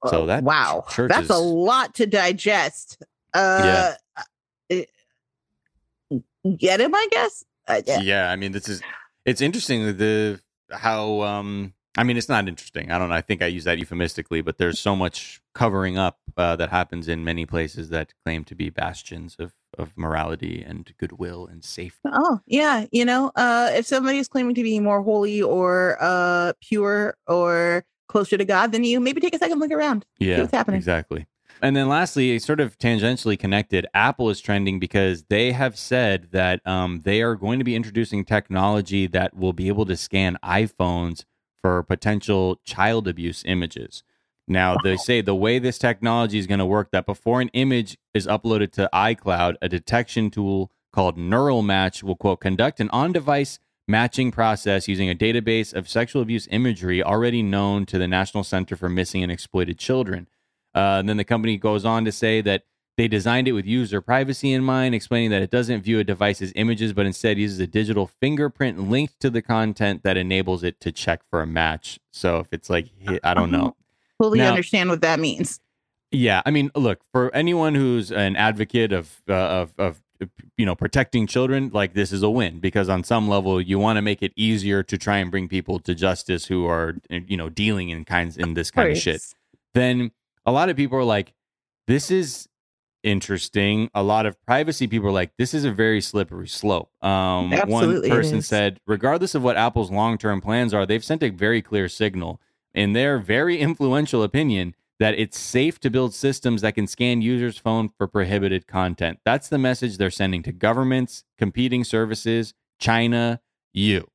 so 0.09 0.23
Uh, 0.23 0.26
that 0.26 0.42
wow, 0.45 0.85
that's 0.97 1.31
a 1.31 1.38
lot 1.38 1.95
to 1.95 2.07
digest. 2.07 3.02
Uh, 3.35 3.92
it- 4.69 4.90
get 6.59 6.81
him, 6.81 6.95
I 6.95 7.09
guess. 7.11 7.45
Uh, 7.69 7.81
yeah. 7.87 8.00
yeah 8.00 8.31
i 8.31 8.35
mean 8.35 8.50
this 8.50 8.69
is 8.69 8.83
it's 9.25 9.40
interesting 9.40 9.97
the 9.97 10.40
how 10.73 11.23
um 11.23 11.73
i 11.96 12.02
mean 12.02 12.16
it's 12.16 12.28
not 12.28 12.49
interesting 12.49 12.90
i 12.90 12.99
don't 12.99 13.08
know 13.08 13.14
i 13.14 13.20
think 13.20 13.42
i 13.42 13.46
use 13.46 13.64
that 13.64 13.78
euphemistically 13.78 14.40
but 14.40 14.58
there's 14.58 14.78
so 14.78 14.94
much 14.96 15.40
covering 15.54 15.99
up 15.99 16.18
uh, 16.37 16.56
that 16.56 16.70
happens 16.70 17.08
in 17.08 17.22
many 17.25 17.44
places 17.44 17.90
that 17.90 18.12
claim 18.25 18.42
to 18.44 18.54
be 18.54 18.70
bastions 18.70 19.37
of 19.38 19.52
of 19.78 19.96
morality 19.96 20.62
and 20.66 20.92
goodwill 20.99 21.46
and 21.46 21.64
safety 21.64 21.99
Oh, 22.12 22.40
yeah. 22.46 22.84
You 22.92 23.06
know, 23.06 23.32
uh, 23.37 23.70
if 23.72 23.87
somebody 23.87 24.18
is 24.18 24.28
claiming 24.28 24.54
to 24.56 24.62
be 24.62 24.78
more 24.80 25.00
holy 25.02 25.40
or 25.40 25.96
uh, 25.99 26.52
pure 26.61 27.16
or 27.26 27.84
closer 28.06 28.37
to 28.37 28.44
God 28.44 28.72
than 28.72 28.84
you, 28.84 29.00
maybe 29.00 29.18
take 29.22 29.34
a 29.34 29.38
second 29.38 29.61
look 29.61 29.70
around. 29.70 30.04
yeah 30.18 30.40
what's 30.40 30.52
happening. 30.52 30.76
exactly 30.76 31.26
and 31.62 31.75
then 31.76 31.88
lastly 31.88 32.38
sort 32.38 32.61
of 32.61 32.76
tangentially 32.78 33.38
connected 33.38 33.87
apple 33.94 34.28
is 34.28 34.40
trending 34.40 34.78
because 34.78 35.25
they 35.30 35.52
have 35.52 35.78
said 35.78 36.28
that 36.32 36.61
um, 36.66 37.00
they 37.04 37.22
are 37.22 37.34
going 37.34 37.58
to 37.58 37.64
be 37.64 37.75
introducing 37.76 38.25
technology 38.25 39.06
that 39.06 39.34
will 39.34 39.52
be 39.54 39.68
able 39.68 39.87
to 39.87 39.96
scan 39.96 40.37
iphones 40.44 41.25
for 41.62 41.83
potential 41.85 42.61
child 42.64 43.09
abuse 43.09 43.42
images 43.47 44.02
Now, 44.49 44.76
they 44.83 44.97
say 44.97 45.21
the 45.21 45.35
way 45.35 45.59
this 45.59 45.78
technology 45.78 46.38
is 46.38 46.47
going 46.47 46.59
to 46.59 46.66
work 46.66 46.90
that 46.90 47.07
before 47.07 47.40
an 47.40 47.49
image 47.54 47.97
is 48.12 48.26
uploaded 48.26 48.73
to 48.73 48.90
iCloud, 48.92 49.54
a 49.62 49.69
detection 49.69 50.31
tool 50.31 50.71
called 50.92 51.16
Neural 51.16 51.62
Match 51.62 52.02
will 52.02 52.16
quote 52.16 52.40
conduct 52.40 52.81
an 52.81 52.90
on-device 52.90 53.61
matching 53.88 54.31
process 54.31 54.88
using 54.88 55.09
a 55.09 55.14
database 55.14 55.73
of 55.73 55.88
sexual 55.88 56.23
abuse 56.23 56.49
imagery 56.50 57.02
already 57.02 57.42
known 57.42 57.87
to 57.87 57.99
the 57.99 58.09
National 58.09 58.45
Center 58.45 58.76
for 58.76 58.88
Missing 58.88 59.23
and 59.23 59.33
Exploited 59.33 59.78
Children. 59.78 60.28
Uh, 60.75 60.99
and 60.99 61.09
then 61.09 61.16
the 61.16 61.25
company 61.25 61.57
goes 61.57 61.85
on 61.85 62.04
to 62.04 62.12
say 62.12 62.40
that 62.40 62.64
they 63.02 63.09
designed 63.09 63.49
it 63.49 63.52
with 63.52 63.66
user 63.66 64.00
privacy 64.00 64.52
in 64.52 64.62
mind, 64.62 64.94
explaining 64.94 65.30
that 65.30 65.42
it 65.42 65.50
doesn't 65.50 65.82
view 65.82 65.99
a 65.99 66.04
device's 66.04 66.52
images, 66.54 66.92
but 66.92 67.04
instead 67.04 67.37
uses 67.37 67.59
a 67.59 67.66
digital 67.66 68.06
fingerprint 68.06 68.88
linked 68.88 69.18
to 69.18 69.28
the 69.28 69.42
content 69.42 70.04
that 70.04 70.16
enables 70.16 70.62
it 70.62 70.78
to 70.78 70.92
check 70.92 71.21
for 71.28 71.42
a 71.42 71.47
match. 71.49 71.99
So 72.12 72.38
if 72.38 72.52
it's 72.52 72.71
like, 72.71 72.90
I 73.25 73.35
don't 73.35 73.50
know, 73.50 73.75
Fully 74.18 74.38
Now- 74.38 74.50
understand 74.50 74.88
what 74.88 75.00
that 75.00 75.18
means. 75.18 75.59
yeah, 76.12 76.42
I 76.47 76.52
mean, 76.52 76.71
look 76.76 77.00
for 77.11 77.35
anyone 77.35 77.75
who's 77.75 78.12
an 78.12 78.37
advocate 78.37 78.92
of 78.92 79.21
uh, 79.28 79.32
of 79.35 79.75
of 79.78 80.00
you 80.56 80.64
know 80.64 80.76
protecting 80.76 81.26
children, 81.26 81.73
like 81.75 81.94
this 81.94 82.12
is 82.12 82.23
a 82.23 82.30
win 82.30 82.61
because 82.61 82.88
on 82.88 83.02
some 83.02 83.26
level 83.28 83.61
you 83.61 83.80
want 83.80 83.97
to 83.97 84.02
make 84.02 84.23
it 84.23 84.32
easier 84.37 84.85
to 84.85 84.97
try 84.97 85.16
and 85.16 85.32
bring 85.32 85.49
people 85.49 85.80
to 85.80 85.92
justice 85.92 86.47
who 86.47 86.66
are 86.66 86.94
you 87.11 87.37
know 87.37 87.49
dealing 87.49 87.88
in 87.88 88.04
kinds 88.04 88.37
in 88.37 88.54
this 88.54 88.71
kind 88.71 88.92
of 88.92 88.97
shit. 88.99 89.21
Then 89.75 90.12
a 90.47 90.52
lot 90.52 90.68
of 90.68 90.76
people 90.76 90.97
are 90.99 91.02
like, 91.02 91.32
this 91.88 92.09
is 92.09 92.49
interesting. 93.02 93.90
A 93.94 94.02
lot 94.02 94.26
of 94.26 94.40
privacy 94.47 94.87
people 94.87 95.09
are 95.09 95.12
like, 95.12 95.32
this 95.38 95.54
is 95.54 95.64
a 95.64 95.73
very 95.73 96.00
slippery 96.00 96.49
slope. 96.49 96.90
Um, 97.04 97.52
Absolutely, 97.52 98.09
one 98.09 98.18
person 98.18 98.42
said, 98.42 98.80
regardless 98.87 99.35
of 99.35 99.42
what 99.42 99.56
Apple's 99.56 99.90
long 99.90 100.18
term 100.18 100.40
plans 100.40 100.73
are, 100.73 100.87
they've 100.87 101.04
sent 101.04 101.23
a 101.23 101.30
very 101.30 101.62
clear 101.62 101.88
signal 101.88 102.40
in 102.75 102.92
their 102.92 103.18
very 103.18 103.59
influential 103.59 104.23
opinion 104.23 104.75
that 104.99 105.18
it's 105.18 105.38
safe 105.38 105.80
to 105.80 105.90
build 105.90 106.14
systems 106.14 106.62
that 106.62 106.75
can 106.75 106.87
scan 106.87 107.21
users' 107.23 107.59
phone 107.59 107.88
for 107.88 108.06
prohibited 108.06 108.66
content. 108.66 109.18
That's 109.25 109.49
the 109.49 109.59
message 109.59 109.97
they're 109.97 110.11
sending 110.11 110.42
to 110.44 110.52
governments, 110.52 111.25
competing 111.37 111.82
services, 111.82 112.54
China, 112.78 113.40
you. 113.73 114.06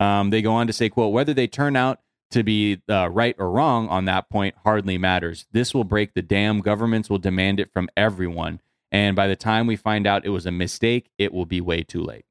Um, 0.00 0.30
they 0.30 0.42
go 0.42 0.52
on 0.52 0.66
to 0.66 0.72
say, 0.72 0.88
quote, 0.88 1.12
whether 1.12 1.32
they 1.32 1.46
turn 1.46 1.76
out 1.76 2.00
to 2.34 2.42
be 2.44 2.80
uh, 2.88 3.08
right 3.10 3.34
or 3.38 3.50
wrong 3.50 3.88
on 3.88 4.04
that 4.04 4.28
point 4.28 4.54
hardly 4.64 4.98
matters. 4.98 5.46
This 5.52 5.72
will 5.74 5.84
break 5.84 6.14
the 6.14 6.22
dam. 6.22 6.60
Governments 6.60 7.08
will 7.10 7.18
demand 7.18 7.58
it 7.60 7.72
from 7.72 7.88
everyone. 7.96 8.60
And 8.92 9.16
by 9.16 9.26
the 9.26 9.36
time 9.36 9.66
we 9.66 9.76
find 9.76 10.06
out 10.06 10.24
it 10.24 10.28
was 10.30 10.46
a 10.46 10.50
mistake, 10.52 11.10
it 11.18 11.32
will 11.32 11.46
be 11.46 11.60
way 11.60 11.82
too 11.82 12.02
late. 12.02 12.24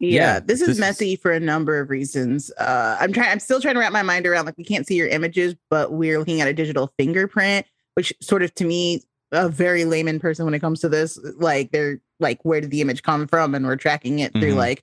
Yeah, 0.00 0.34
Yeah, 0.34 0.40
this 0.40 0.60
is 0.60 0.66
this 0.66 0.76
is- 0.76 0.80
messy 0.80 1.16
for 1.16 1.30
a 1.32 1.38
number 1.40 1.78
of 1.78 1.88
reasons. 1.88 2.50
Uh, 2.58 2.96
I'm 3.00 3.12
trying. 3.12 3.30
I'm 3.30 3.38
still 3.40 3.60
trying 3.60 3.74
to 3.74 3.80
wrap 3.80 3.92
my 3.92 4.02
mind 4.02 4.26
around 4.26 4.46
like 4.46 4.58
we 4.58 4.64
can't 4.64 4.86
see 4.86 4.96
your 4.96 5.06
images, 5.08 5.54
but 5.70 5.92
we're 5.92 6.18
looking 6.18 6.40
at 6.40 6.48
a 6.48 6.52
digital 6.52 6.92
fingerprint, 6.98 7.66
which 7.94 8.12
sort 8.20 8.42
of 8.42 8.52
to 8.56 8.64
me, 8.64 9.02
a 9.30 9.48
very 9.48 9.84
layman 9.84 10.18
person 10.18 10.44
when 10.44 10.54
it 10.54 10.58
comes 10.60 10.80
to 10.80 10.88
this, 10.88 11.18
like 11.38 11.70
they're 11.70 12.00
like, 12.20 12.44
where 12.44 12.60
did 12.60 12.70
the 12.70 12.80
image 12.80 13.02
come 13.02 13.26
from, 13.28 13.54
and 13.54 13.64
we're 13.64 13.76
tracking 13.76 14.18
it 14.18 14.32
through 14.32 14.52
Mhm. 14.54 14.56
like 14.56 14.82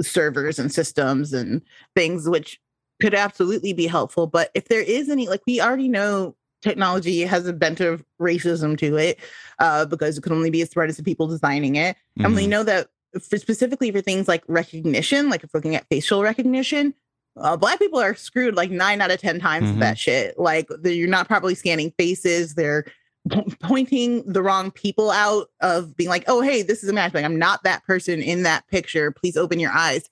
servers 0.00 0.58
and 0.58 0.72
systems 0.72 1.32
and 1.32 1.62
things, 1.96 2.28
which 2.28 2.60
could 3.00 3.14
absolutely 3.14 3.72
be 3.72 3.86
helpful. 3.86 4.26
But 4.26 4.50
if 4.54 4.68
there 4.68 4.82
is 4.82 5.08
any, 5.08 5.28
like 5.28 5.42
we 5.46 5.60
already 5.60 5.88
know. 5.88 6.36
Technology 6.62 7.22
has 7.22 7.46
a 7.46 7.54
bent 7.54 7.80
of 7.80 8.04
racism 8.20 8.76
to 8.76 8.98
it 8.98 9.18
uh, 9.60 9.86
because 9.86 10.18
it 10.18 10.20
can 10.20 10.32
only 10.34 10.50
be 10.50 10.60
as 10.60 10.68
threat 10.68 10.90
as 10.90 10.98
the 10.98 11.02
people 11.02 11.26
designing 11.26 11.76
it. 11.76 11.96
And 12.22 12.34
we 12.34 12.44
Mhm. 12.44 12.48
know 12.50 12.62
that 12.64 12.88
for 13.18 13.38
specifically 13.38 13.90
for 13.90 14.02
things 14.02 14.28
like 14.28 14.44
recognition, 14.46 15.30
like 15.30 15.42
if 15.42 15.54
looking 15.54 15.74
at 15.74 15.86
facial 15.88 16.22
recognition, 16.22 16.92
uh, 17.38 17.56
black 17.56 17.78
people 17.78 17.98
are 17.98 18.14
screwed 18.14 18.56
like 18.56 18.70
nine 18.70 19.00
out 19.00 19.10
of 19.10 19.18
10 19.18 19.40
times 19.40 19.70
Mhm. 19.70 19.78
that 19.80 19.96
shit. 19.98 20.38
Like 20.38 20.68
you're 20.84 21.08
not 21.08 21.28
properly 21.28 21.54
scanning 21.54 21.94
faces. 21.98 22.54
They're 22.56 22.84
po- 23.30 23.46
pointing 23.62 24.30
the 24.30 24.42
wrong 24.42 24.70
people 24.70 25.10
out 25.10 25.48
of 25.62 25.96
being 25.96 26.10
like, 26.10 26.24
oh, 26.26 26.42
hey, 26.42 26.60
this 26.60 26.82
is 26.82 26.90
a 26.90 26.92
match. 26.92 27.14
Like, 27.14 27.24
I'm 27.24 27.38
not 27.38 27.64
that 27.64 27.84
person 27.84 28.20
in 28.20 28.42
that 28.42 28.68
picture. 28.68 29.10
Please 29.12 29.38
open 29.38 29.58
your 29.58 29.72
eyes. 29.72 30.04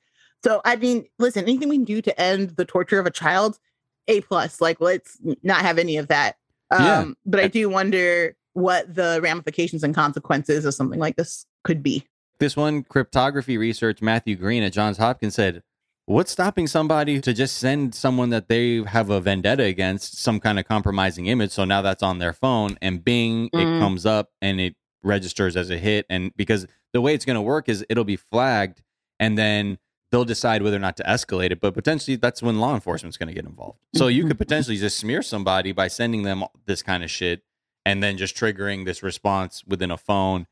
So, 0.45 0.61
I 0.65 0.77
mean, 0.77 1.07
listen, 1.19 1.43
anything 1.45 1.69
we 1.69 1.77
can 1.77 1.85
do 1.85 2.01
to 2.03 2.21
end 2.21 2.51
the 2.51 2.65
torture 2.65 2.99
of 2.99 3.07
a 3.07 3.11
child, 3.11 3.59
A 4.07 4.21
plus. 4.23 4.61
Like, 4.61 4.81
let's 4.81 5.19
not 5.43 5.63
have 5.63 5.79
any 5.79 5.97
of 5.97 6.09
that. 6.09 6.37
Um, 6.71 6.85
Yeah. 6.85 7.05
But 7.27 7.41
I 7.41 7.49
do 7.49 7.69
wonder 7.69 8.37
what 8.53 8.95
the 8.95 9.21
ramifications 9.23 9.83
and 9.85 9.95
consequences 9.95 10.65
of 10.65 10.75
something 10.75 11.01
like 11.01 11.17
this 11.17 11.45
could 11.65 11.83
be. 11.83 12.05
This 12.41 12.57
one 12.57 12.85
cryptography 12.85 13.59
research, 13.59 14.01
Matthew 14.01 14.37
Green 14.37 14.63
at 14.63 14.73
Johns 14.73 14.99
Hopkins 14.99 15.35
said, 15.35 15.63
What's 16.07 16.31
stopping 16.33 16.67
somebody 16.67 17.21
to 17.21 17.35
just 17.35 17.59
send 17.59 17.95
someone 17.95 18.31
that 18.31 18.49
they 18.49 18.83
have 18.85 19.11
a 19.11 19.21
vendetta 19.21 19.65
against 19.65 20.19
some 20.19 20.41
kind 20.41 20.59
of 20.59 20.67
compromising 20.67 21.27
image? 21.27 21.51
So 21.51 21.65
now 21.67 21.83
that's 21.83 22.03
on 22.03 22.19
their 22.19 22.33
phone 22.33 22.79
and 22.81 23.05
bing, 23.05 23.51
Mm. 23.51 23.77
it 23.77 23.81
comes 23.81 24.07
up 24.07 24.31
and 24.41 24.59
it 24.59 24.75
registers 25.03 25.55
as 25.55 25.69
a 25.69 25.77
hit. 25.77 26.07
And 26.09 26.33
because 26.35 26.67
the 26.95 27.03
way 27.03 27.13
it's 27.13 27.27
going 27.27 27.35
to 27.35 27.43
work 27.43 27.69
is 27.69 27.85
it'll 27.91 28.05
be 28.05 28.17
flagged 28.17 28.83
and 29.21 29.37
then 29.37 29.79
they'll 30.11 30.25
decide 30.25 30.63
whether 30.63 30.77
or 30.77 30.81
not 30.81 30.97
to 30.97 31.03
escalate 31.05 31.51
it. 31.51 31.61
But 31.61 31.75
potentially 31.75 32.17
that's 32.17 32.43
when 32.43 32.59
law 32.59 32.75
enforcement's 32.75 33.17
going 33.17 33.29
to 33.29 33.35
get 33.35 33.45
involved. 33.45 33.79
So 33.95 34.09
you 34.09 34.27
could 34.27 34.39
potentially 34.39 34.77
just 34.77 34.99
smear 34.99 35.23
somebody 35.23 35.73
by 35.73 35.89
sending 35.89 36.23
them 36.23 36.45
this 36.67 36.83
kind 36.83 37.05
of 37.05 37.11
shit 37.11 37.43
and 37.85 38.03
then 38.03 38.17
just 38.17 38.37
triggering 38.37 38.85
this 38.85 39.03
response 39.03 39.65
within 39.67 39.91
a 39.91 39.97
phone. 39.97 40.47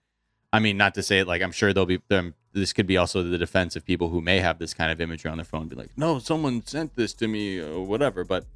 I 0.52 0.58
mean, 0.58 0.76
not 0.76 0.94
to 0.94 1.02
say 1.02 1.18
it 1.18 1.26
like 1.26 1.42
I'm 1.42 1.52
sure 1.52 1.72
there'll 1.72 1.86
be 1.86 2.00
them. 2.08 2.34
This 2.52 2.72
could 2.72 2.86
be 2.86 2.96
also 2.96 3.22
the 3.22 3.36
defense 3.36 3.76
of 3.76 3.84
people 3.84 4.08
who 4.08 4.22
may 4.22 4.40
have 4.40 4.58
this 4.58 4.72
kind 4.72 4.90
of 4.90 5.00
imagery 5.00 5.30
on 5.30 5.36
their 5.36 5.44
phone, 5.44 5.68
be 5.68 5.76
like, 5.76 5.90
"No, 5.98 6.18
someone 6.18 6.64
sent 6.64 6.96
this 6.96 7.12
to 7.14 7.28
me, 7.28 7.58
or 7.58 7.84
whatever." 7.84 8.24
But 8.24 8.46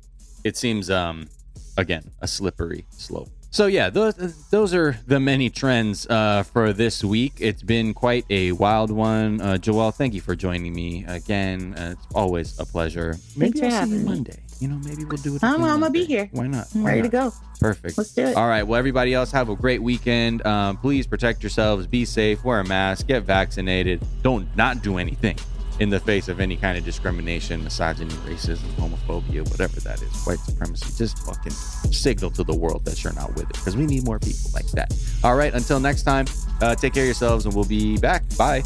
it 0.43 0.57
seems, 0.57 0.89
um, 0.89 1.29
again, 1.77 2.11
a 2.21 2.27
slippery 2.27 2.87
slope. 2.91 3.29
So 3.53 3.67
yeah, 3.67 3.91
those 3.91 4.15
those 4.51 4.73
are 4.75 4.97
the 5.09 5.19
many 5.19 5.51
trends 5.51 6.07
uh, 6.07 6.45
for 6.45 6.73
this 6.73 7.03
week. 7.03 7.35
It's 7.39 7.63
been 7.65 7.95
quite 7.95 8.25
a 8.31 8.53
wild 8.53 8.93
one. 8.93 9.41
Uh, 9.41 9.55
Joelle, 9.55 9.93
thank 9.93 10.15
you 10.15 10.21
for 10.21 10.37
joining 10.37 10.73
me 10.73 11.05
again. 11.09 11.75
Uh, 11.77 11.95
it's 11.99 12.07
always 12.15 12.59
a 12.61 12.65
pleasure. 12.65 13.17
Maybe 13.37 13.59
for 13.59 13.67
I'll 13.67 13.87
see 13.87 13.91
you 13.93 13.99
me. 13.99 14.05
Monday. 14.05 14.37
You 14.61 14.69
know, 14.69 14.77
maybe 14.85 15.05
we'll 15.05 15.17
do 15.17 15.35
it. 15.35 15.43
I'm- 15.43 15.65
I'm 15.65 15.81
gonna 15.81 15.91
be 15.91 16.05
here. 16.05 16.29
Why 16.33 16.47
not? 16.47 16.69
I'm 16.75 16.83
Why 16.83 16.91
ready 16.91 17.03
to 17.03 17.09
go. 17.09 17.33
Perfect. 17.59 17.99
Let's 17.99 18.13
do 18.15 18.27
it. 18.27 18.37
All 18.37 18.47
right. 18.47 18.63
Well, 18.63 18.79
everybody 18.79 19.15
else, 19.15 19.33
have 19.33 19.49
a 19.49 19.57
great 19.57 19.83
weekend. 19.83 20.47
Um, 20.47 20.77
please 20.77 21.07
protect 21.07 21.43
yourselves. 21.43 21.87
Be 21.89 22.05
safe. 22.05 22.45
Wear 22.45 22.61
a 22.61 22.65
mask. 22.65 23.09
Get 23.09 23.25
vaccinated. 23.25 24.01
Don't 24.23 24.47
not 24.57 24.83
do 24.83 24.99
anything 24.99 25.37
in 25.81 25.89
the 25.89 25.99
face 25.99 26.29
of 26.29 26.41
any 26.41 26.57
kind 26.57 26.79
of 26.79 26.85
discrimination, 26.85 27.65
misogyny, 27.65 28.15
racism, 28.27 28.69
homophobia, 28.77 29.49
whatever 29.51 29.81
that 29.81 30.01
is, 30.03 30.25
white 30.25 30.39
supremacy. 30.39 30.87
Just 30.97 31.19
fucking 31.27 31.53
signal 31.91 32.31
to 32.33 32.45
the 32.45 32.55
world 32.55 32.85
that 32.85 33.03
you're 33.03 33.15
not 33.15 33.35
with 33.35 33.45
it 33.45 33.55
because 33.55 33.77
we 33.77 33.87
need 33.87 34.05
more 34.05 34.19
people 34.19 34.51
like 34.55 34.71
that. 34.73 34.95
All 35.25 35.35
right. 35.35 35.53
Until 35.53 35.81
next 35.81 36.03
time, 36.03 36.27
uh, 36.61 36.75
take 36.75 36.93
care 36.93 37.05
of 37.05 37.07
yourselves 37.07 37.47
and 37.47 37.55
we'll 37.55 37.65
be 37.65 37.99
back. 37.99 38.23
Bye. 38.37 38.63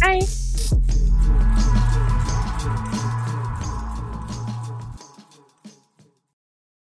Bye. 0.00 0.26